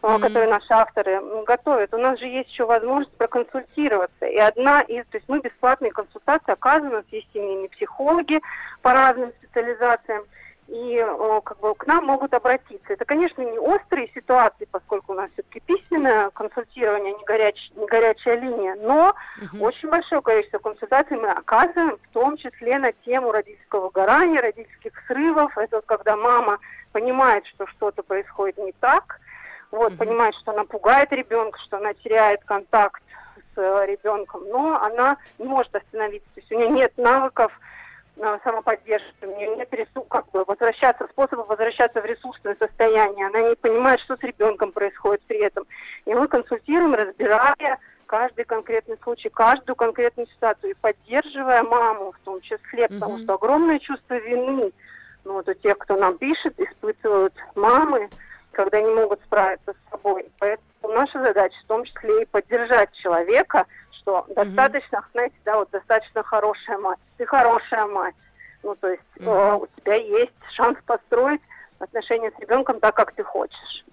а, 0.02 0.14
Мгм. 0.14 0.22
которые 0.22 0.50
наши 0.50 0.72
авторы 0.72 1.22
готовят, 1.46 1.94
у 1.94 1.98
нас 1.98 2.20
же 2.20 2.26
есть 2.26 2.50
еще 2.50 2.66
возможность 2.66 3.16
проконсультироваться. 3.18 4.26
И 4.26 4.38
одна 4.38 4.82
из, 4.82 5.06
то 5.08 5.18
есть 5.18 5.28
мы 5.28 5.40
бесплатные 5.40 5.92
консультации 5.92 6.52
оказываем, 6.52 6.94
у 6.94 6.98
нас 6.98 7.06
есть 7.12 7.28
семейные 7.34 7.70
психологи 7.70 8.40
по 8.82 8.94
разным 8.94 9.32
специализациям, 9.40 10.24
и 10.70 11.00
о, 11.02 11.42
как 11.42 11.60
бы 11.60 11.74
к 11.74 11.88
нам 11.88 12.06
могут 12.06 12.34
обратиться. 12.34 12.94
Это, 12.94 13.04
конечно, 13.04 13.42
не 13.42 13.58
острые 13.58 14.08
ситуации, 14.14 14.68
поскольку 14.70 15.14
у 15.14 15.16
нас 15.16 15.30
все-таки 15.34 15.60
письменное 15.62 16.30
консультирование, 16.30 17.14
не, 17.14 17.24
горяч, 17.26 17.72
не 17.76 17.88
горячая 17.88 18.38
линия, 18.38 18.76
но 18.80 19.16
Мгм. 19.42 19.64
очень 19.64 19.90
большое 19.90 20.22
количество 20.22 20.60
консультаций 20.60 21.18
мы 21.18 21.32
оказываем, 21.32 21.98
в 21.98 22.14
том 22.14 22.38
числе 22.38 22.78
на 22.78 22.92
тему 22.92 23.32
родительского 23.32 23.86
выгорания, 23.86 24.42
родительских 24.42 24.94
срывов. 25.08 25.58
Это 25.58 25.78
вот 25.78 25.86
когда 25.88 26.16
мама 26.16 26.60
понимает, 26.92 27.46
что 27.48 27.66
что-то 27.66 28.04
происходит 28.04 28.60
не 28.60 28.72
так, 28.74 29.20
вот, 29.72 29.90
Мгм. 29.92 29.98
понимает, 29.98 30.36
что 30.36 30.52
она 30.52 30.64
пугает 30.64 31.12
ребенка, 31.12 31.60
что 31.60 31.78
она 31.78 31.94
теряет 31.94 32.44
контакт 32.46 33.02
с 33.56 33.58
э, 33.58 33.86
ребенком, 33.86 34.48
но 34.50 34.82
она 34.82 35.18
не 35.38 35.46
может 35.46 35.76
остановиться. 35.76 36.28
То 36.36 36.42
есть 36.42 36.52
у 36.52 36.58
нее 36.58 36.70
нет 36.70 36.94
навыков 36.98 37.52
э, 38.18 38.40
самоподдержки, 38.44 39.26
у 39.26 39.38
нее 39.38 39.56
нет 39.56 39.72
ресурсов, 39.72 40.08
как 40.10 40.30
бы 40.32 40.44
возвращаться, 40.46 41.08
способа 41.12 41.42
возвращаться 41.42 42.02
в 42.02 42.06
ресурсное 42.06 42.56
состояние. 42.60 43.28
Она 43.28 43.50
не 43.50 43.56
понимает, 43.56 44.00
что 44.02 44.18
с 44.18 44.22
ребенком 44.22 44.72
происходит 44.72 45.22
при 45.28 45.40
этом. 45.40 45.66
И 46.06 46.14
мы 46.14 46.28
консультируем, 46.28 46.96
разбирая 46.96 47.80
каждый 48.08 48.46
конкретный 48.46 48.98
случай, 49.04 49.30
каждую 49.30 49.76
конкретную 49.76 50.28
ситуацию, 50.28 50.72
и 50.72 50.76
поддерживая 50.82 51.62
маму 51.62 52.12
в 52.12 52.20
том 52.26 52.42
числе, 52.42 52.88
потому 52.90 53.16
Мгм. 53.18 53.24
что 53.24 53.34
огромное 53.36 53.78
чувство 53.78 54.16
вины, 54.16 54.72
ну, 55.26 55.34
вот 55.34 55.48
у 55.48 55.54
тех, 55.54 55.78
кто 55.78 55.96
нам 55.96 56.18
пишет, 56.18 56.60
испытывают 56.60 57.36
мамы, 57.54 58.10
когда 58.60 58.82
не 58.82 58.94
могут 58.94 59.22
справиться 59.22 59.72
с 59.74 59.90
собой. 59.90 60.30
Поэтому 60.40 60.94
наша 60.94 61.18
задача 61.24 61.56
в 61.64 61.68
том 61.68 61.86
числе 61.86 62.24
и 62.24 62.26
поддержать 62.26 62.92
человека, 62.92 63.66
что 63.92 64.26
достаточно, 64.36 65.02
знаете, 65.14 65.36
да, 65.46 65.56
вот 65.56 65.70
достаточно 65.70 66.24
хорошая 66.24 66.78
мать. 66.78 67.00
Ты 67.16 67.26
хорошая 67.26 67.86
мать. 67.86 68.16
Ну, 68.64 68.76
то 68.76 68.90
есть 68.90 69.02
Мгм. 69.16 69.62
у 69.62 69.68
тебя 69.78 69.96
есть 69.96 70.34
шанс 70.52 70.78
построить 70.86 71.40
отношения 71.80 72.34
с 72.36 72.40
ребенком 72.42 72.82
так, 72.82 72.96
как 72.98 73.14
ты 73.14 73.24
хочешь. 73.24 73.86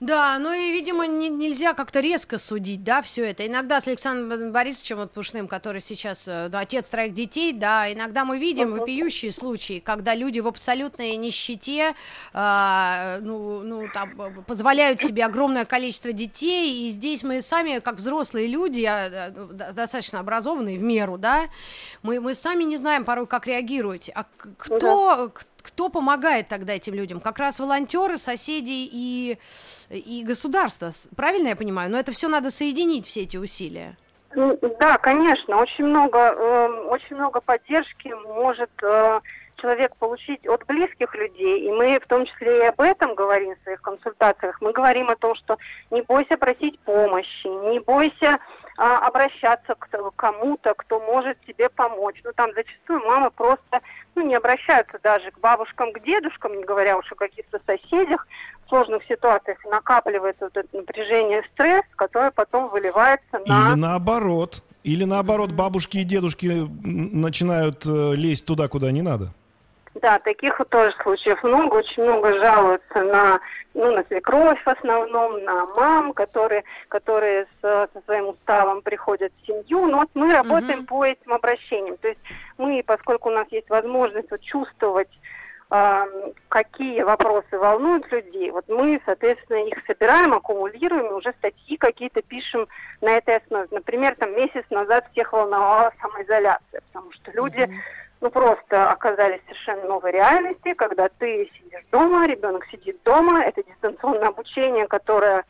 Да, 0.00 0.38
ну 0.40 0.52
и, 0.52 0.72
видимо, 0.72 1.06
не- 1.06 1.28
нельзя 1.28 1.72
как-то 1.72 2.00
резко 2.00 2.38
судить, 2.38 2.82
да, 2.82 3.00
все 3.00 3.24
это. 3.30 3.46
Иногда 3.46 3.80
с 3.80 3.86
Александром 3.86 4.50
Борисовичем 4.50 4.96
вот 4.96 5.12
Пушным, 5.12 5.46
который 5.46 5.80
сейчас 5.80 6.26
э, 6.26 6.48
ну, 6.50 6.58
отец 6.58 6.88
троих 6.88 7.14
детей, 7.14 7.52
да, 7.52 7.90
иногда 7.92 8.24
мы 8.24 8.38
видим 8.38 8.70
Мгм. 8.70 8.80
вопиющие 8.80 9.30
случаи, 9.30 9.78
когда 9.78 10.14
люди 10.16 10.40
в 10.40 10.48
абсолютной 10.48 11.14
нищете, 11.16 11.94
а, 12.32 13.18
ну, 13.22 13.60
ну, 13.60 13.88
там, 13.94 14.20
э, 14.20 14.30
позволяют 14.46 15.00
себе 15.00 15.24
огромное 15.24 15.64
количество 15.64 16.12
детей, 16.12 16.88
и 16.88 16.90
здесь 16.90 17.22
мы 17.22 17.40
сами, 17.40 17.78
как 17.78 17.96
взрослые 17.96 18.48
люди, 18.48 18.82
а, 18.84 19.08
э, 19.28 19.30
ну, 19.34 19.46
до- 19.46 19.72
достаточно 19.72 20.18
образованные 20.18 20.78
в 20.78 20.82
меру, 20.82 21.18
да, 21.18 21.44
мы, 22.02 22.20
мы 22.20 22.34
сами 22.34 22.64
не 22.64 22.76
знаем 22.76 23.04
порой, 23.04 23.26
как 23.28 23.46
реагировать. 23.46 24.10
А 24.14 24.24
к- 24.24 24.48
кто, 24.58 25.30
к- 25.32 25.44
кто 25.64 25.88
помогает 25.88 26.48
тогда 26.48 26.74
этим 26.74 26.94
людям? 26.94 27.20
Как 27.20 27.38
раз 27.38 27.58
волонтеры, 27.58 28.18
соседи 28.18 28.88
и, 28.92 29.38
и 29.90 30.22
государство. 30.24 30.90
Правильно 31.16 31.48
я 31.48 31.56
понимаю? 31.56 31.90
Но 31.90 31.98
это 31.98 32.12
все 32.12 32.28
надо 32.28 32.50
соединить, 32.50 33.06
все 33.06 33.22
эти 33.22 33.38
усилия. 33.38 33.96
Да, 34.34 34.98
конечно, 34.98 35.56
очень 35.56 35.86
много, 35.86 36.18
э, 36.18 36.68
очень 36.90 37.16
много 37.16 37.40
поддержки 37.40 38.08
может 38.36 38.70
э, 38.82 39.20
человек 39.56 39.94
получить 39.96 40.46
от 40.46 40.64
близких 40.66 41.14
людей, 41.14 41.68
и 41.68 41.72
мы 41.72 41.98
в 41.98 42.06
том 42.06 42.26
числе 42.26 42.58
и 42.58 42.68
об 42.68 42.80
этом 42.80 43.14
говорим 43.14 43.54
в 43.54 43.62
своих 43.62 43.80
консультациях. 43.82 44.60
Мы 44.60 44.72
говорим 44.72 45.10
о 45.10 45.16
том, 45.16 45.34
что 45.34 45.58
не 45.90 46.02
бойся 46.02 46.36
просить 46.36 46.78
помощи, 46.80 47.46
не 47.46 47.80
бойся 47.80 48.38
а, 48.76 49.06
обращаться 49.06 49.74
к 49.74 49.88
кому-то, 50.16 50.74
кто 50.74 50.98
может 51.00 51.38
тебе 51.46 51.68
помочь. 51.68 52.20
Ну, 52.24 52.32
там 52.34 52.50
зачастую 52.54 53.00
мамы 53.06 53.30
просто 53.30 53.80
ну, 54.14 54.26
не 54.26 54.34
обращаются 54.34 54.98
даже 55.02 55.30
к 55.30 55.38
бабушкам, 55.38 55.92
к 55.92 56.02
дедушкам, 56.02 56.56
не 56.56 56.64
говоря 56.64 56.98
уж 56.98 57.10
о 57.12 57.14
каких-то 57.14 57.60
соседях. 57.66 58.26
В 58.66 58.68
сложных 58.68 59.04
ситуациях 59.04 59.58
накапливается 59.66 60.46
вот 60.46 60.56
это 60.56 60.76
напряжение, 60.76 61.42
стресс, 61.52 61.84
которое 61.96 62.30
потом 62.30 62.68
выливается 62.70 63.38
на... 63.46 63.70
Или 63.70 63.80
наоборот. 63.80 64.62
Или 64.82 65.04
наоборот, 65.04 65.52
бабушки 65.52 65.98
и 65.98 66.04
дедушки 66.04 66.68
начинают 66.82 67.86
э, 67.86 68.14
лезть 68.14 68.44
туда, 68.44 68.68
куда 68.68 68.90
не 68.90 69.02
надо. 69.02 69.32
Да, 69.94 70.18
таких 70.18 70.58
вот 70.58 70.70
тоже 70.70 70.92
случаев 71.02 71.42
много, 71.44 71.76
очень 71.76 72.02
много 72.02 72.32
жалуются 72.40 73.02
на, 73.02 73.40
ну, 73.74 73.92
на 73.92 74.02
свекровь 74.04 74.60
в 74.64 74.68
основном, 74.68 75.42
на 75.44 75.66
мам, 75.66 76.12
которые, 76.12 76.64
которые 76.88 77.46
с, 77.62 77.88
со 77.92 78.02
своим 78.04 78.28
уставом 78.28 78.82
приходят 78.82 79.32
в 79.32 79.46
семью. 79.46 79.86
Но 79.86 79.98
вот 79.98 80.10
мы 80.14 80.32
работаем 80.32 80.80
Мгм. 80.80 80.86
по 80.86 81.04
этим 81.04 81.32
обращениям. 81.32 81.96
То 81.98 82.08
есть 82.08 82.20
мы, 82.58 82.82
поскольку 82.84 83.28
у 83.28 83.32
нас 83.32 83.46
есть 83.50 83.70
возможность 83.70 84.30
вот 84.30 84.40
чувствовать, 84.40 85.10
какие 86.48 87.02
вопросы 87.02 87.58
волнуют 87.58 88.10
людей, 88.12 88.50
вот 88.50 88.64
мы, 88.68 89.00
соответственно, 89.06 89.66
их 89.66 89.78
собираем, 89.86 90.32
аккумулируем, 90.34 91.06
и 91.06 91.14
уже 91.14 91.32
статьи 91.38 91.76
какие-то 91.76 92.22
пишем 92.22 92.68
на 93.00 93.16
этой 93.16 93.38
основе. 93.38 93.66
Например, 93.70 94.14
там 94.14 94.36
месяц 94.36 94.64
назад 94.70 95.06
всех 95.12 95.32
волновала 95.32 95.92
самоизоляция, 96.00 96.80
потому 96.92 97.10
что 97.12 97.30
люди 97.32 97.62
Мгм. 97.62 97.74
Ну, 98.24 98.30
просто 98.30 98.90
оказались 98.90 99.42
совершенно 99.44 99.84
новой 99.84 100.12
реальности, 100.12 100.72
когда 100.72 101.10
ты 101.18 101.50
сидишь 101.58 101.84
дома, 101.92 102.26
ребенок 102.26 102.64
сидит 102.70 102.96
дома, 103.04 103.42
это 103.42 103.62
дистанционное 103.62 104.28
обучение, 104.28 104.86
которое, 104.86 105.44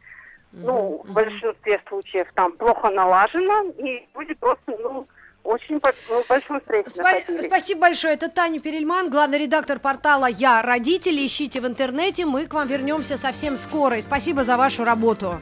ну, 0.50 1.00
в 1.04 1.12
большинстве 1.12 1.80
случаев 1.88 2.26
там 2.34 2.50
плохо 2.50 2.90
налажено, 2.90 3.70
и 3.78 4.08
люди 4.16 4.34
просто, 4.34 4.76
ну, 4.80 5.06
очень 5.44 5.80
ну, 6.08 6.24
большом 6.28 6.60
стрессе 6.62 6.90
Спа-. 6.90 7.42
Спасибо 7.42 7.82
большое. 7.82 8.14
Это 8.14 8.28
Таня 8.28 8.58
Перельман, 8.58 9.08
главный 9.08 9.38
редактор 9.38 9.78
портала 9.78 10.26
«Я 10.26 10.60
родители». 10.62 11.24
Ищите 11.24 11.60
в 11.60 11.66
интернете. 11.66 12.24
Мы 12.24 12.46
к 12.46 12.54
вам 12.54 12.66
вернемся 12.66 13.18
совсем 13.18 13.56
скоро. 13.56 13.98
И 13.98 14.02
спасибо 14.02 14.42
за 14.42 14.56
вашу 14.56 14.84
работу. 14.84 15.40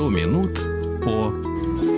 «100 0.00 0.08
минут 0.08 0.58
по...» 1.04 1.30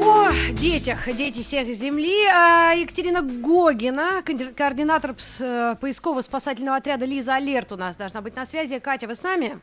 О 0.05 0.33
детях, 0.55 1.07
дети 1.15 1.45
всех 1.45 1.69
земли. 1.69 2.27
А, 2.27 2.73
Екатерина 2.73 3.23
Гогина, 3.23 4.25
координатор 4.57 5.15
э, 5.39 5.77
поисково-спасательного 5.81 6.79
отряда 6.79 7.05
«Лиза 7.05 7.37
Алерт» 7.37 7.71
у 7.71 7.77
нас 7.77 7.95
должна 7.95 8.21
быть 8.21 8.35
на 8.35 8.45
связи. 8.45 8.81
Катя, 8.81 9.07
вы 9.07 9.15
с 9.15 9.23
нами? 9.23 9.61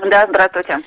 Да, 0.00 0.26
здравствуйте. 0.26 0.80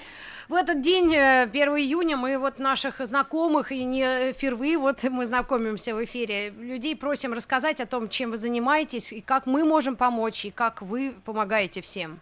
В 0.49 0.55
этот 0.55 0.81
день, 0.81 1.13
э, 1.13 1.43
1 1.43 1.77
июня, 1.77 2.17
мы 2.17 2.39
вот 2.39 2.57
наших 2.57 3.05
знакомых, 3.05 3.71
и 3.71 3.83
не 3.83 4.33
впервые, 4.33 4.79
вот 4.79 5.03
мы 5.03 5.27
знакомимся 5.27 5.93
в 5.93 6.03
эфире, 6.03 6.49
людей 6.49 6.95
просим 6.95 7.33
рассказать 7.33 7.79
о 7.81 7.85
том, 7.85 8.09
чем 8.09 8.31
вы 8.31 8.37
занимаетесь, 8.37 9.13
и 9.13 9.21
как 9.21 9.45
мы 9.45 9.63
можем 9.63 9.95
помочь, 9.95 10.45
и 10.45 10.49
как 10.49 10.81
вы 10.81 11.13
помогаете 11.23 11.81
всем, 11.81 12.19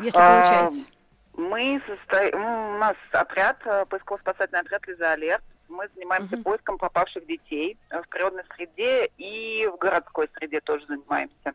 если 0.00 0.18
А, 0.18 0.40
получается. 0.40 0.95
Мы 1.36 1.82
состо- 1.86 2.34
у 2.34 2.78
нас 2.78 2.96
отряд, 3.12 3.58
э, 3.66 3.84
поисково-спасательный 3.86 4.60
отряд 4.60 4.86
«Лиза 4.86 5.12
Алерт». 5.12 5.42
Мы 5.68 5.86
занимаемся 5.94 6.36
Мгм. 6.36 6.44
поиском 6.44 6.78
пропавших 6.78 7.26
детей 7.26 7.76
в 7.90 8.08
природной 8.08 8.44
среде 8.54 9.10
и 9.18 9.66
в 9.66 9.76
городской 9.76 10.30
среде 10.34 10.60
тоже 10.60 10.86
занимаемся. 10.86 11.52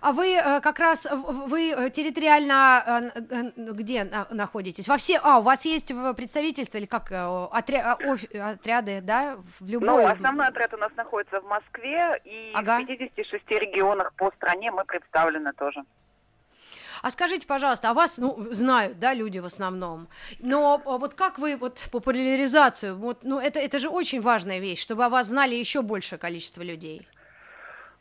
А 0.00 0.12
вы 0.12 0.34
э, 0.34 0.60
как 0.60 0.78
раз, 0.80 1.06
вы 1.12 1.90
территориально 1.90 3.12
э, 3.14 3.50
где 3.56 4.02
на- 4.04 4.26
находитесь? 4.30 4.88
Во 4.88 4.96
все, 4.96 5.20
а, 5.22 5.38
у 5.38 5.42
вас 5.42 5.64
есть 5.64 5.92
в 5.92 6.14
представительстве 6.14 6.80
или 6.80 6.86
как, 6.86 7.12
отря- 7.12 7.96
а, 7.96 8.50
отряды, 8.50 9.00
да, 9.00 9.36
в 9.60 9.68
любой... 9.68 9.86
Ну, 10.04 10.06
основной 10.08 10.48
отряд 10.48 10.74
у 10.74 10.78
нас 10.78 10.90
находится 10.96 11.40
в 11.40 11.44
Москве, 11.44 12.18
и 12.24 12.50
Ага. 12.54 12.80
в 12.80 12.86
56 12.86 13.48
регионах 13.50 14.12
по 14.14 14.30
стране 14.32 14.72
мы 14.72 14.84
представлены 14.84 15.52
тоже. 15.52 15.82
А 17.06 17.10
скажите, 17.12 17.46
пожалуйста, 17.46 17.90
а 17.90 17.94
вас, 17.94 18.18
ну, 18.18 18.34
знают, 18.50 18.98
да, 18.98 19.14
люди 19.14 19.38
в 19.38 19.44
основном, 19.44 20.08
но 20.40 20.82
а, 20.84 20.98
вот 20.98 21.14
как 21.14 21.38
вы 21.38 21.56
вот 21.56 21.88
популяризацию, 21.92 22.96
вот, 22.96 23.22
ну, 23.22 23.38
это, 23.38 23.60
это 23.60 23.78
же 23.78 23.88
очень 23.88 24.20
важная 24.20 24.58
вещь, 24.58 24.82
чтобы 24.82 25.04
о 25.04 25.08
вас 25.08 25.28
знали 25.28 25.54
еще 25.54 25.82
большее 25.82 26.18
количество 26.18 26.62
людей. 26.62 27.06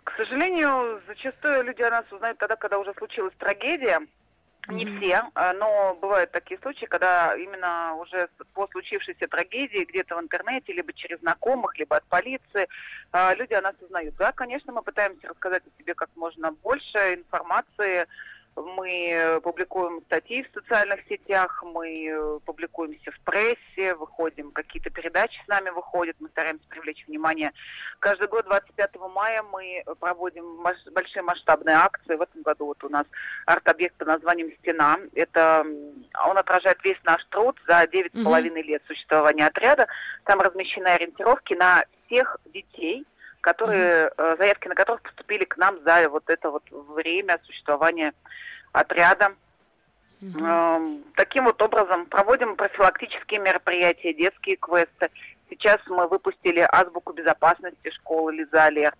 К 0.04 0.12
сожалению, 0.18 1.04
зачастую 1.06 1.66
люди 1.66 1.84
о 1.84 1.92
нас 1.92 2.12
узнают 2.12 2.40
тогда, 2.40 2.56
когда 2.56 2.80
уже 2.80 2.96
случилась 2.98 3.36
трагедия. 3.38 4.02
Не 4.70 4.86
все, 4.98 5.22
а, 5.36 5.54
но 5.54 5.96
бывают 6.02 6.32
такие 6.32 6.60
случаи, 6.60 6.86
когда 6.86 7.36
именно 7.36 7.94
уже 7.98 8.28
по 8.56 8.68
случившейся 8.72 9.28
трагедии 9.28 9.86
где-то 9.86 10.16
в 10.16 10.20
интернете, 10.20 10.74
либо 10.74 10.92
через 10.94 11.20
знакомых, 11.20 11.78
либо 11.78 11.98
от 11.98 12.06
полиции, 12.06 12.68
а, 13.12 13.36
люди 13.36 13.54
о 13.54 13.62
нас 13.62 13.76
узнают. 13.82 14.16
Да, 14.16 14.32
конечно, 14.32 14.74
мы 14.74 14.82
пытаемся 14.82 15.28
рассказать 15.28 15.62
о 15.68 15.78
себе 15.78 15.94
как 15.94 16.10
можно 16.16 16.52
больше 16.64 17.14
информации. 17.14 18.08
Мы 18.56 19.10
э, 19.12 19.42
публикуем 19.42 20.02
статьи 20.06 20.44
в 20.44 20.54
социальных 20.54 21.02
сетях, 21.10 21.62
мы 21.64 22.08
э, 22.08 22.40
публикуемся 22.46 23.12
в 23.12 23.20
прессе, 23.22 23.96
выходим, 23.96 24.52
какие-то 24.52 24.90
передачи 24.90 25.38
с 25.44 25.48
нами 25.50 25.72
выходят, 25.72 26.16
мы 26.22 26.30
стараемся 26.30 26.66
привлечь 26.70 27.06
внимание 27.06 27.52
Каждый 28.00 28.28
год 28.30 28.46
25 28.46 28.96
мая 29.14 29.44
мы 29.44 29.84
проводим 30.00 30.64
большие 30.94 31.24
масштабные 31.24 31.76
акции. 31.76 32.16
В 32.16 32.22
этом 32.22 32.44
году 32.44 32.68
вот 32.68 32.84
у 32.84 32.90
нас 32.90 33.06
арт-объект 33.46 33.96
под 33.98 34.08
названием 34.08 34.52
«Стена». 34.60 35.00
Это 35.14 35.66
он 36.26 36.38
отражает 36.38 36.78
весь 36.84 37.02
наш 37.04 37.24
труд 37.26 37.58
за 37.68 37.88
девять 37.88 38.12
с 38.14 38.16
Мгм. 38.16 38.26
половиной 38.26 38.62
лет 38.62 38.84
существования 38.88 39.48
отряда. 39.48 39.88
Там 40.24 40.40
размещены 40.40 40.88
ориентировки 40.88 41.54
на 41.56 41.84
всех 42.06 42.38
детей, 42.54 43.06
которые, 43.46 44.10
э, 44.18 44.36
заявки 44.40 44.68
на 44.68 44.74
которых 44.74 45.04
поступили 45.04 45.44
к 45.44 45.56
нам 45.58 45.78
за 45.86 46.10
вот 46.10 46.24
это 46.28 46.50
вот 46.50 46.64
время 46.72 47.40
существования 47.46 48.12
отряда. 48.72 49.34
Эм, 50.20 51.04
Таким 51.16 51.44
вот 51.46 51.62
образом 51.62 52.08
проводим 52.08 52.56
профилактические 52.56 53.40
мероприятия, 53.40 54.16
детские 54.16 54.56
квесты. 54.56 55.12
Сейчас 55.48 55.80
мы 55.86 56.08
выпустили 56.08 56.68
азбуку 56.68 57.14
безопасности 57.14 57.92
школы 57.92 58.34
Лиза 58.34 58.64
Алерт 58.64 58.98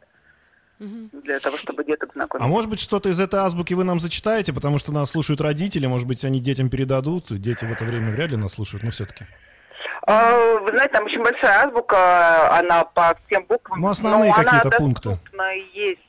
для 0.78 1.40
того, 1.40 1.58
чтобы 1.58 1.84
деток 1.84 2.12
А 2.12 2.14
знакомить. 2.14 2.48
может 2.48 2.70
быть, 2.70 2.80
что-то 2.80 3.10
из 3.10 3.20
этой 3.20 3.40
азбуки 3.40 3.74
вы 3.74 3.84
нам 3.84 4.00
зачитаете, 4.00 4.54
потому 4.54 4.78
что 4.78 4.92
нас 4.92 5.10
слушают 5.10 5.42
родители, 5.42 5.88
может 5.88 6.08
быть, 6.08 6.24
они 6.24 6.40
детям 6.40 6.70
передадут, 6.70 7.26
дети 7.42 7.66
в 7.66 7.72
это 7.72 7.84
время 7.84 8.12
вряд 8.12 8.30
ли 8.30 8.38
нас 8.38 8.54
слушают, 8.54 8.84
но 8.84 8.92
все-таки. 8.92 9.26
А, 10.08 10.58
Вы 10.60 10.70
знаете, 10.72 10.94
там 10.94 11.06
очень 11.06 11.24
большая 11.24 11.66
азбука, 11.66 12.58
она 12.58 12.84
по 12.86 13.18
всем 13.26 13.44
буквам. 13.46 13.82
Ну, 13.82 13.88
основные 13.90 14.30
но 14.32 14.36
какие-то 14.44 14.68
она 14.68 14.78
пункты. 14.78 15.18
есть. 15.74 16.02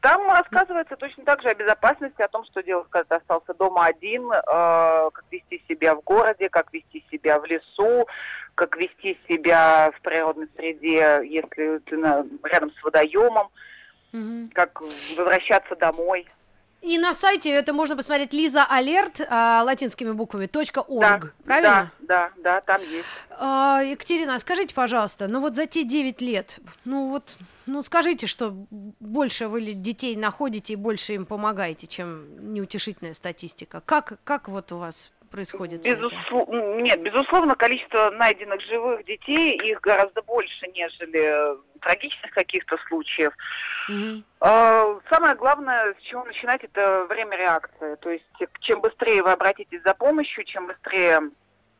Там 0.00 0.28
рассказывается 0.30 0.96
точно 0.96 1.24
так 1.24 1.42
же 1.42 1.48
о 1.50 1.54
безопасности, 1.54 2.22
о 2.22 2.28
том, 2.28 2.44
что 2.46 2.62
делать, 2.62 2.86
когда 2.90 3.04
ты 3.04 3.14
остался 3.22 3.52
дома 3.54 3.84
один, 3.86 4.30
э, 4.32 4.42
как 5.12 5.24
вести 5.30 5.62
себя 5.68 5.94
в 5.94 6.00
городе, 6.02 6.48
как 6.48 6.72
вести 6.72 7.04
себя 7.10 7.38
в 7.38 7.44
лесу, 7.44 8.06
как 8.54 8.76
вести 8.76 9.18
себя 9.28 9.92
в 9.96 10.00
природной 10.00 10.48
среде, 10.56 11.20
если 11.24 11.78
ты 11.78 11.96
на- 11.98 12.24
рядом 12.44 12.70
с 12.72 12.82
водоемом, 12.82 13.48
Мгм. 14.12 14.50
как 14.54 14.80
возвращаться 15.16 15.76
домой. 15.76 16.26
И 16.82 16.98
на 16.98 17.12
сайте 17.12 17.50
это 17.50 17.74
можно 17.74 17.96
посмотреть 17.96 18.32
Лиза 18.32 18.64
Алерт 18.64 19.20
а, 19.28 19.62
латинскими 19.64 20.12
буквами 20.12 20.46
точка 20.46 20.82
Да, 20.88 21.16
.org, 21.16 21.32
правильно? 21.44 21.92
Да, 22.00 22.30
да, 22.36 22.42
да, 22.42 22.60
там 22.62 22.80
есть. 22.80 23.06
А, 23.30 23.82
Екатерина, 23.82 24.34
а 24.34 24.38
скажите, 24.38 24.74
пожалуйста, 24.74 25.28
ну 25.28 25.40
вот 25.40 25.56
за 25.56 25.66
те 25.66 25.84
9 25.84 26.22
лет, 26.22 26.58
ну 26.86 27.10
вот, 27.10 27.36
ну 27.66 27.82
скажите, 27.82 28.26
что 28.26 28.66
больше 28.70 29.48
вы 29.48 29.60
детей 29.60 30.16
находите 30.16 30.72
и 30.72 30.76
больше 30.76 31.14
им 31.14 31.26
помогаете, 31.26 31.86
чем 31.86 32.54
неутешительная 32.54 33.12
статистика. 33.12 33.82
Как, 33.84 34.18
как 34.24 34.48
вот 34.48 34.72
у 34.72 34.78
вас 34.78 35.10
происходит? 35.30 35.82
Безусловно, 35.82 36.80
нет, 36.80 37.00
безусловно, 37.02 37.54
количество 37.54 38.10
найденных 38.10 38.60
живых 38.62 39.04
детей, 39.04 39.56
их 39.56 39.80
гораздо 39.80 40.22
больше, 40.22 40.66
нежели 40.68 41.54
э, 41.54 41.56
трагичных 41.80 42.32
каких-то 42.32 42.76
случаев. 42.88 43.32
А, 44.40 44.98
Самое 45.08 45.34
главное, 45.34 45.94
с 45.94 46.02
чего 46.02 46.24
начинать, 46.24 46.62
это 46.62 47.06
время 47.08 47.36
реакции. 47.36 47.96
То 47.96 48.10
есть, 48.10 48.24
чем 48.60 48.80
быстрее 48.80 49.22
вы 49.22 49.32
обратитесь 49.32 49.82
за 49.82 49.94
помощью, 49.94 50.44
чем 50.44 50.66
быстрее 50.66 51.22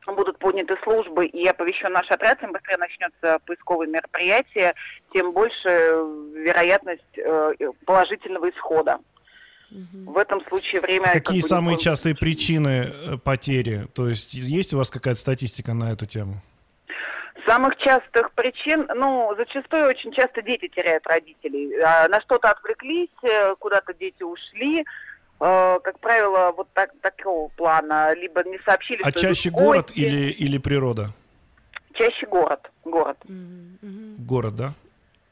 будут 0.06 0.38
подняты 0.38 0.76
службы 0.82 1.26
и 1.26 1.46
оповещен 1.46 1.92
наш 1.92 2.10
отряд, 2.10 2.40
тем 2.40 2.52
быстрее 2.52 2.78
начнется 2.78 3.38
поисковое 3.46 3.86
мероприятие, 3.86 4.74
тем 5.12 5.32
больше 5.32 5.68
э, 5.68 6.30
вероятность 6.34 7.18
э, 7.18 7.52
положительного 7.84 8.50
исхода. 8.50 8.98
В 9.70 10.18
этом 10.18 10.44
случае 10.48 10.80
время... 10.80 11.04
как 11.12 11.24
Какие 11.24 11.42
бы, 11.42 11.48
самые 11.48 11.74
никакой- 11.74 11.84
частые 11.84 12.14
причины 12.16 12.68
э, 12.92 13.16
потери? 13.18 13.86
То 13.94 14.08
есть 14.08 14.34
есть 14.34 14.74
у 14.74 14.78
вас 14.78 14.90
какая-то 14.90 15.20
статистика 15.20 15.74
на 15.74 15.92
эту 15.92 16.06
тему? 16.06 16.40
Самых 17.46 17.76
частых 17.78 18.32
причин, 18.32 18.86
ну, 18.94 19.32
зачастую 19.36 19.88
очень 19.88 20.12
часто 20.12 20.42
дети 20.42 20.68
теряют 20.68 21.06
родителей. 21.06 21.80
А, 21.80 22.06
На 22.08 22.20
что-то 22.20 22.50
отвлеклись, 22.50 23.08
э, 23.22 23.54
куда-то 23.58 23.94
дети 23.94 24.22
ушли. 24.22 24.84
Э, 25.40 25.78
Как 25.82 25.98
правило, 26.00 26.52
вот 26.56 26.68
так, 26.74 26.90
такого 27.00 27.48
плана. 27.48 28.12
Либо 28.14 28.42
не 28.44 28.58
сообщили, 28.64 29.00
А 29.02 29.10
что 29.10 29.20
чаще 29.20 29.50
город 29.50 29.90
или, 29.94 30.30
или 30.30 30.58
природа? 30.58 31.08
Чаще 31.94 32.26
город. 32.26 32.70
Город. 32.84 33.16
Мгм. 33.24 34.16
Город, 34.18 34.56
да? 34.56 34.74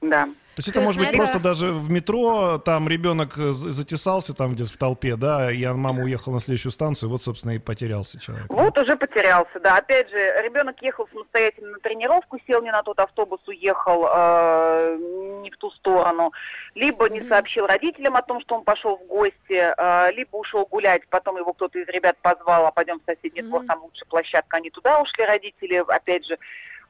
Да. 0.00 0.28
То 0.58 0.60
есть 0.60 0.72
То 0.74 0.80
это 0.80 0.86
может 0.88 1.00
быть 1.00 1.16
просто 1.16 1.38
даже 1.38 1.70
в 1.70 1.88
метро, 1.88 2.58
там 2.58 2.88
ребенок 2.88 3.36
за- 3.36 3.70
затесался 3.70 4.34
там 4.34 4.54
где-то 4.54 4.72
в 4.72 4.76
толпе, 4.76 5.14
да, 5.14 5.52
и 5.52 5.64
мама 5.68 6.02
уехала 6.02 6.34
на 6.34 6.40
следующую 6.40 6.72
станцию, 6.72 7.10
вот, 7.10 7.22
собственно, 7.22 7.52
и 7.52 7.60
потерялся 7.60 8.20
человек. 8.20 8.46
Вот 8.48 8.76
уже 8.76 8.96
потерялся, 8.96 9.60
да. 9.60 9.76
Опять 9.76 10.10
же, 10.10 10.16
ребенок 10.42 10.82
ехал 10.82 11.06
самостоятельно 11.12 11.70
на 11.70 11.78
тренировку, 11.78 12.40
сел 12.44 12.60
не 12.60 12.72
на 12.72 12.82
тот 12.82 12.98
автобус, 12.98 13.40
уехал 13.46 14.08
э, 14.12 14.98
не 15.42 15.50
в 15.52 15.56
ту 15.58 15.70
сторону. 15.70 16.32
Либо 16.74 17.08
не 17.08 17.22
сообщил 17.28 17.64
родителям 17.68 18.16
о 18.16 18.22
том, 18.22 18.40
что 18.40 18.56
он 18.56 18.64
пошел 18.64 18.96
в 18.96 19.06
гости, 19.06 19.34
э, 19.76 20.12
либо 20.12 20.34
ушел 20.38 20.66
гулять, 20.66 21.02
потом 21.08 21.36
его 21.36 21.52
кто-то 21.52 21.78
из 21.78 21.86
ребят 21.86 22.16
позвал, 22.20 22.66
а 22.66 22.72
пойдем 22.72 22.98
в 22.98 23.04
соседний 23.04 23.42
двор, 23.42 23.64
там 23.66 23.80
лучше 23.84 24.04
площадка, 24.06 24.56
они 24.56 24.70
туда 24.70 25.00
ушли, 25.00 25.24
родители, 25.24 25.84
опять 25.86 26.26
же, 26.26 26.36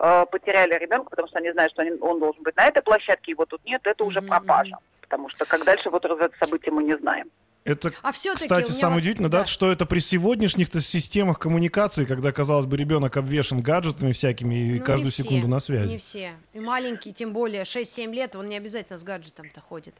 э, 0.00 0.26
потеряли 0.30 0.74
ребенка, 0.78 1.10
потому 1.10 1.28
что 1.28 1.38
они 1.38 1.52
знают, 1.52 1.72
что 1.72 1.82
они- 1.82 1.98
он 2.00 2.20
должен 2.20 2.42
быть 2.42 2.56
на 2.56 2.66
этой 2.66 2.82
площадке, 2.82 3.32
его 3.32 3.46
тут 3.46 3.64
нет, 3.64 3.80
это 3.84 4.04
уже 4.04 4.22
пропажа. 4.22 4.76
Потому 5.02 5.28
что 5.30 5.44
как 5.46 5.64
дальше 5.64 5.90
вот 5.90 6.04
развиваться 6.04 6.38
события 6.38 6.70
мы 6.70 6.84
не 6.84 6.96
знаем. 6.98 7.28
Это, 7.64 7.92
А 8.02 8.12
кстати, 8.12 8.70
самое 8.70 8.94
вот- 8.94 9.00
удивительное, 9.02 9.30
да, 9.30 9.40
да. 9.40 9.44
что 9.44 9.70
это 9.70 9.84
при 9.84 9.98
сегодняшних-то 9.98 10.80
системах 10.80 11.38
коммуникации, 11.38 12.06
когда, 12.06 12.32
казалось 12.32 12.64
бы, 12.66 12.76
ребенок 12.78 13.16
обвешен 13.18 13.60
гаджетами 13.60 14.12
всякими 14.12 14.54
и 14.54 14.66
Ну, 14.68 14.72
не 14.74 14.78
каждую 14.78 15.10
все, 15.10 15.22
секунду 15.24 15.48
на 15.48 15.60
связи. 15.60 15.88
Не 15.90 15.98
все. 15.98 16.30
И 16.54 16.60
маленький, 16.60 17.12
тем 17.12 17.32
более, 17.34 17.64
6-7 17.64 18.12
лет, 18.14 18.36
он 18.36 18.48
не 18.48 18.56
обязательно 18.56 18.98
с 18.98 19.02
гаджетом-то 19.02 19.60
ходит. 19.60 19.94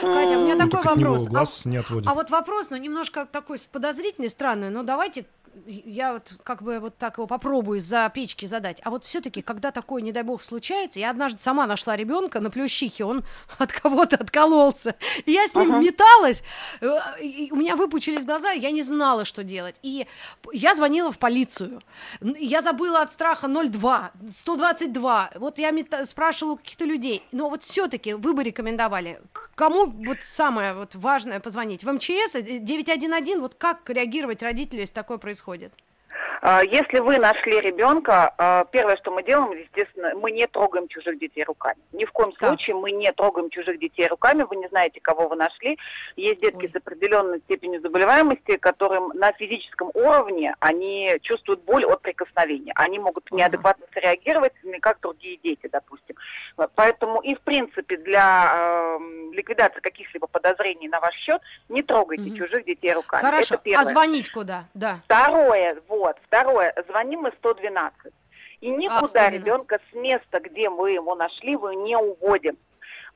Катя, 0.00 0.38
у 0.38 0.44
меня 0.44 0.54
Ну, 0.54 0.68
такой 0.68 0.82
так 0.82 0.92
от 0.92 0.98
него 0.98 1.10
вопрос. 1.14 1.26
А- 1.26 1.30
глаз 1.30 1.64
не 1.64 1.76
отводит. 1.78 2.08
А 2.08 2.14
вот 2.14 2.30
вопрос, 2.30 2.70
ну, 2.70 2.76
немножко 2.76 3.26
такой 3.26 3.58
подозрительный, 3.72 4.28
странный, 4.30 4.70
но 4.70 4.82
давайте 4.84 5.24
я 5.66 6.14
вот 6.14 6.32
как 6.42 6.62
бы 6.62 6.78
вот 6.78 6.96
так 6.96 7.18
его 7.18 7.26
попробую 7.26 7.80
за 7.80 8.10
печки 8.14 8.46
задать. 8.46 8.80
А 8.84 8.90
вот 8.90 9.04
все-таки, 9.04 9.42
когда 9.42 9.70
такое, 9.70 10.02
не 10.02 10.12
дай 10.12 10.22
бог, 10.22 10.42
случается, 10.42 11.00
я 11.00 11.10
однажды 11.10 11.40
сама 11.40 11.66
нашла 11.66 11.96
ребенка 11.96 12.40
на 12.40 12.50
плющихе, 12.50 13.04
он 13.04 13.24
от 13.58 13.72
кого-то 13.72 14.16
откололся. 14.16 14.94
И 15.26 15.32
я 15.32 15.46
с 15.46 15.54
ним 15.54 15.80
металась, 15.80 16.42
э, 16.80 16.86
у 17.50 17.56
меня 17.56 17.76
выпучились 17.76 18.24
глаза, 18.24 18.52
я 18.52 18.70
не 18.70 18.82
знала, 18.82 19.24
что 19.24 19.44
делать. 19.44 19.76
И 19.82 20.06
я 20.52 20.74
звонила 20.74 21.12
в 21.12 21.18
полицию. 21.18 21.82
Я 22.20 22.62
забыла 22.62 23.02
от 23.02 23.12
страха 23.12 23.48
02, 23.48 24.12
122. 24.30 25.30
Вот 25.36 25.58
я 25.58 25.70
мета- 25.70 26.06
спрашивала 26.06 26.54
у 26.54 26.56
каких-то 26.56 26.84
людей. 26.84 27.22
Но 27.32 27.50
вот 27.50 27.64
все-таки 27.64 28.14
вы 28.14 28.34
бы 28.34 28.42
рекомендовали, 28.42 29.20
кому 29.54 29.86
вот 29.86 30.18
самое 30.22 30.74
вот 30.74 30.94
важное 30.94 31.40
позвонить? 31.40 31.84
В 31.84 31.92
МЧС, 31.92 32.34
э, 32.34 32.58
911, 32.58 33.40
вот 33.40 33.54
как 33.54 33.88
реагировать 33.90 34.42
родителю, 34.42 34.80
если 34.80 34.94
такое 34.94 35.18
происходит? 35.18 35.39
А, 35.42 35.89
Если 36.42 37.00
вы 37.00 37.18
нашли 37.18 37.60
ребенка, 37.60 38.32
а, 38.38 38.64
первое, 38.64 38.96
что 38.96 39.10
мы 39.10 39.22
делаем, 39.22 39.52
естественно, 39.52 40.14
мы 40.14 40.30
не 40.30 40.46
трогаем 40.46 40.88
чужих 40.88 41.18
детей 41.18 41.44
руками. 41.44 41.78
Ни 41.92 42.06
в 42.06 42.12
коем 42.12 42.32
Да. 42.40 42.48
случае 42.48 42.76
мы 42.76 42.92
не 42.92 43.12
трогаем 43.12 43.50
чужих 43.50 43.78
детей 43.78 44.06
руками. 44.08 44.44
Вы 44.48 44.56
не 44.56 44.66
знаете, 44.68 45.00
кого 45.02 45.28
вы 45.28 45.36
нашли. 45.36 45.78
Есть 46.16 46.40
детки 46.40 46.62
Ой. 46.64 46.68
с 46.70 46.74
определенной 46.76 47.40
степенью 47.40 47.82
заболеваемости, 47.82 48.56
которым 48.56 49.08
на 49.14 49.32
физическом 49.32 49.90
уровне 49.92 50.54
они 50.60 51.16
чувствуют 51.20 51.62
боль 51.64 51.84
от 51.84 52.00
прикосновения. 52.00 52.72
Они 52.74 52.98
могут 52.98 53.30
неадекватно 53.30 53.84
среагировать, 53.92 54.54
не 54.62 54.78
как 54.80 54.98
другие 55.00 55.36
дети, 55.36 55.68
допустим. 55.70 56.16
Поэтому 56.74 57.20
и 57.20 57.34
в 57.34 57.40
принципе 57.42 57.98
для 57.98 58.96
эм, 58.96 59.32
ликвидации 59.34 59.80
каких-либо 59.80 60.26
подозрений 60.26 60.88
на 60.88 61.00
ваш 61.00 61.14
счет 61.16 61.42
не 61.68 61.82
трогайте 61.82 62.30
Мгм. 62.30 62.36
чужих 62.36 62.64
детей 62.64 62.94
руками. 62.94 63.20
Хорошо, 63.22 63.56
Это 63.56 63.64
первое. 63.64 63.82
а 63.82 63.84
звонить 63.84 64.30
куда? 64.32 64.64
Да. 64.72 65.00
Второе, 65.04 65.76
вот, 65.88 66.16
второе, 66.30 66.72
звоним 66.88 67.22
мы 67.22 67.32
112. 67.38 68.12
И 68.60 68.68
никуда 68.70 69.06
112. 69.08 69.32
ребенка 69.34 69.80
с 69.90 69.94
места, 69.94 70.38
где 70.40 70.70
мы 70.70 70.92
его 70.92 71.14
нашли, 71.14 71.56
вы 71.56 71.74
не 71.74 71.96
уводим. 71.96 72.56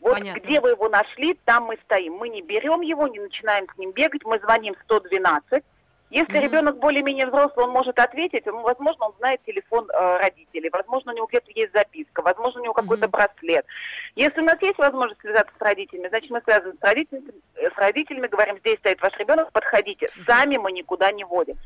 Вот 0.00 0.14
Понятно. 0.14 0.40
где 0.40 0.60
вы 0.60 0.70
его 0.70 0.88
нашли, 0.88 1.34
там 1.44 1.64
мы 1.64 1.78
стоим. 1.84 2.14
Мы 2.14 2.28
не 2.28 2.42
берем 2.42 2.80
его, 2.80 3.06
не 3.06 3.20
начинаем 3.20 3.66
с 3.72 3.78
ним 3.78 3.92
бегать, 3.92 4.24
мы 4.24 4.38
звоним 4.40 4.74
112. 4.84 5.62
Если 6.10 6.32
Мгм. 6.34 6.42
ребенок 6.42 6.78
более-менее 6.78 7.26
взрослый, 7.26 7.64
он 7.64 7.72
может 7.72 7.98
ответить, 7.98 8.46
он, 8.46 8.62
возможно, 8.62 9.06
он 9.06 9.14
знает 9.18 9.40
телефон 9.46 9.88
э, 9.90 10.18
родителей, 10.18 10.70
возможно, 10.70 11.12
у 11.12 11.16
него 11.16 11.26
где-то 11.26 11.50
есть 11.54 11.72
записка, 11.72 12.22
возможно, 12.22 12.60
у 12.60 12.64
него 12.64 12.74
какой-то 12.74 13.06
Мгм. 13.06 13.12
браслет. 13.12 13.66
Если 14.14 14.40
у 14.40 14.44
нас 14.44 14.60
есть 14.60 14.78
возможность 14.78 15.20
связаться 15.22 15.52
с 15.58 15.62
родителями, 15.62 16.08
значит, 16.08 16.30
мы 16.30 16.40
связываем 16.42 16.76
с 16.78 16.82
родителями, 16.82 17.32
с 17.56 17.76
родителями 17.78 18.26
говорим, 18.28 18.58
здесь 18.58 18.78
стоит 18.78 19.00
ваш 19.00 19.16
ребенок, 19.18 19.50
подходите. 19.52 20.08
Сами 20.26 20.56
мы 20.56 20.72
никуда 20.72 21.10
не 21.10 21.24
водим. 21.24 21.56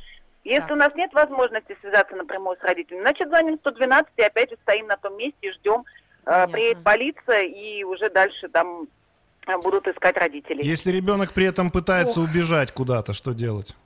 Если 0.48 0.62
Так. 0.62 0.70
у 0.70 0.76
нас 0.76 0.94
нет 0.94 1.12
возможности 1.12 1.76
связаться 1.82 2.16
напрямую 2.16 2.56
с 2.56 2.64
родителями, 2.64 3.02
значит, 3.02 3.28
звоним 3.28 3.58
112 3.58 4.10
и 4.16 4.22
опять 4.22 4.48
же 4.48 4.56
стоим 4.62 4.86
на 4.86 4.96
том 4.96 5.16
месте 5.18 5.36
и 5.42 5.52
ждем. 5.52 5.84
Э, 6.24 6.24
Понятно. 6.24 6.52
Приедет 6.54 6.84
полиция 6.84 7.42
и 7.42 7.84
уже 7.84 8.08
дальше 8.08 8.48
там 8.48 8.88
э, 9.46 9.58
будут 9.58 9.86
искать 9.86 10.16
родителей. 10.16 10.64
Если 10.64 10.90
ребенок 10.90 11.32
при 11.32 11.44
этом 11.44 11.70
пытается 11.70 12.22
убежать 12.22 12.72
куда-то, 12.72 13.12
что 13.12 13.34
делать? 13.34 13.76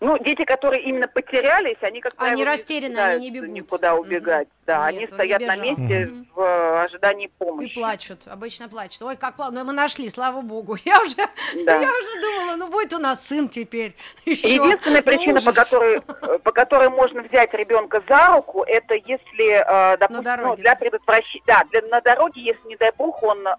Ну, 0.00 0.16
дети, 0.18 0.44
которые 0.44 0.82
именно 0.84 1.08
потерялись, 1.08 1.76
они 1.80 2.00
как 2.00 2.12
Они 2.18 2.18
правило, 2.18 2.36
не 2.38 2.44
растеряны, 2.44 2.98
они 2.98 3.30
не 3.30 3.40
бегут. 3.40 3.48
никуда 3.50 3.94
убегать. 3.96 4.46
Да, 4.64 4.88
Нет, 4.92 4.96
они 4.96 5.04
он 5.06 5.10
стоят 5.12 5.40
на 5.42 5.56
месте 5.56 6.06
Мгм. 6.06 6.26
в 6.36 6.40
э, 6.40 6.82
ожидании 6.84 7.26
И 7.26 7.30
помощи. 7.38 7.74
плачут, 7.74 8.20
обычно 8.26 8.68
плачут. 8.68 9.02
Ой, 9.02 9.16
как 9.16 9.34
плавно, 9.34 9.64
мы 9.64 9.72
нашли, 9.72 10.08
слава 10.10 10.40
богу. 10.42 10.76
Я 10.84 11.00
уже, 11.02 11.16
Да. 11.64 11.80
я 11.80 11.90
уже 11.90 12.20
думала, 12.22 12.56
ну 12.56 12.68
будет 12.68 12.92
у 12.92 12.98
нас 12.98 13.26
сын 13.26 13.48
теперь. 13.48 13.96
Еще. 14.24 14.54
Единственная 14.54 14.98
Ну, 15.00 15.02
причина, 15.02 15.40
по 15.40 15.52
которой, 15.52 15.96
э, 16.06 16.38
по 16.44 16.52
которой 16.52 16.90
можно 16.90 17.22
взять 17.22 17.52
ребенка 17.54 18.00
за 18.08 18.26
руку, 18.36 18.62
это 18.64 18.94
если, 18.94 19.64
э, 19.66 19.96
допустим, 19.96 20.42
ну, 20.42 20.56
для 20.56 20.76
предотвращения, 20.76 21.42
да, 21.46 21.64
для, 21.70 21.82
на 21.88 22.00
дороге, 22.02 22.40
если, 22.42 22.68
не 22.68 22.76
дай 22.76 22.92
бог, 22.96 23.20
он 23.24 23.44
э, 23.48 23.52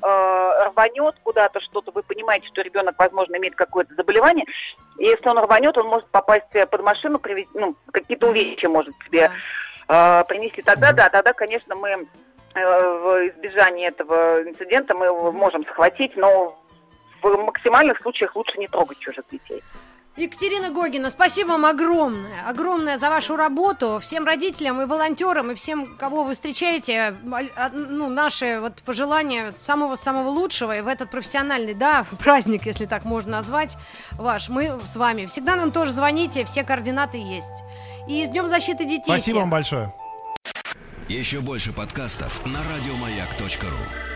рванет 0.70 1.16
куда-то 1.24 1.60
что-то, 1.60 1.92
вы 1.92 2.04
понимаете, 2.04 2.48
что 2.48 2.62
ребенок, 2.62 2.96
возможно, 2.98 3.36
имеет 3.38 3.56
какое-то 3.56 3.94
заболевание, 3.96 4.46
и 5.00 5.06
если 5.06 5.28
он 5.28 5.40
рванет, 5.40 5.76
он 5.78 5.88
может 5.88 6.08
попасть 6.10 6.29
э, 6.34 6.66
под 6.66 6.82
машину, 6.84 7.18
привез- 7.20 7.50
ну, 7.54 7.76
какие-то 7.92 8.28
увечья 8.28 8.70
может 8.70 8.96
себе 9.06 9.32
Да. 9.88 10.22
э, 10.22 10.28
принести. 10.28 10.62
Тогда, 10.62 10.92
да, 10.92 11.10
тогда, 11.10 11.34
конечно, 11.34 11.76
мы 11.76 11.90
э, 11.90 12.00
в 12.56 13.28
избежании 13.30 13.88
этого 13.88 14.42
инцидента 14.44 14.96
мы 14.96 15.06
его 15.08 15.32
можем 15.32 15.64
схватить, 15.66 16.16
но 16.18 16.56
в 17.22 17.38
максимальных 17.38 18.00
случаях 18.02 18.36
лучше 18.36 18.58
не 18.58 18.68
трогать 18.68 19.00
чужих 19.00 19.26
детей. 19.32 19.62
Екатерина 20.20 20.70
Гогина, 20.70 21.10
спасибо 21.10 21.50
вам 21.50 21.66
огромное, 21.66 22.48
огромное 22.48 22.98
за 22.98 23.10
вашу 23.10 23.36
работу. 23.36 24.00
Всем 24.02 24.26
родителям 24.26 24.82
и 24.82 24.86
волонтерам, 24.86 25.52
и 25.52 25.56
всем, 25.56 25.96
кого 25.98 26.24
вы 26.24 26.34
встречаете, 26.34 27.16
моль- 27.24 27.52
а, 27.56 27.70
ну, 27.70 28.10
наши 28.10 28.60
вот 28.60 28.82
пожелания 28.84 29.54
самого-самого 29.58 30.30
лучшего 30.30 30.78
и 30.78 30.82
в 30.82 30.88
этот 30.88 31.10
профессиональный, 31.12 31.74
да, 31.74 32.06
праздник, 32.20 32.66
если 32.66 32.86
так 32.86 33.06
можно 33.06 33.32
назвать, 33.38 33.78
ваш. 34.14 34.50
Мы 34.50 34.80
с 34.86 34.96
вами. 34.96 35.26
Всегда 35.26 35.56
нам 35.56 35.72
тоже 35.72 35.92
звоните, 35.92 36.46
все 36.46 36.64
координаты 36.64 37.18
есть. 37.18 37.64
И 38.08 38.26
с 38.26 38.30
Днем 38.30 38.48
защиты 38.48 38.86
детей. 38.86 39.04
Спасибо 39.06 39.22
всех. 39.22 39.36
вам 39.36 39.50
большое. 39.50 39.94
Еще 41.08 41.40
больше 41.40 41.74
подкастов 41.74 42.46
на 42.46 42.60
радиомаяк.ру. 42.76 44.09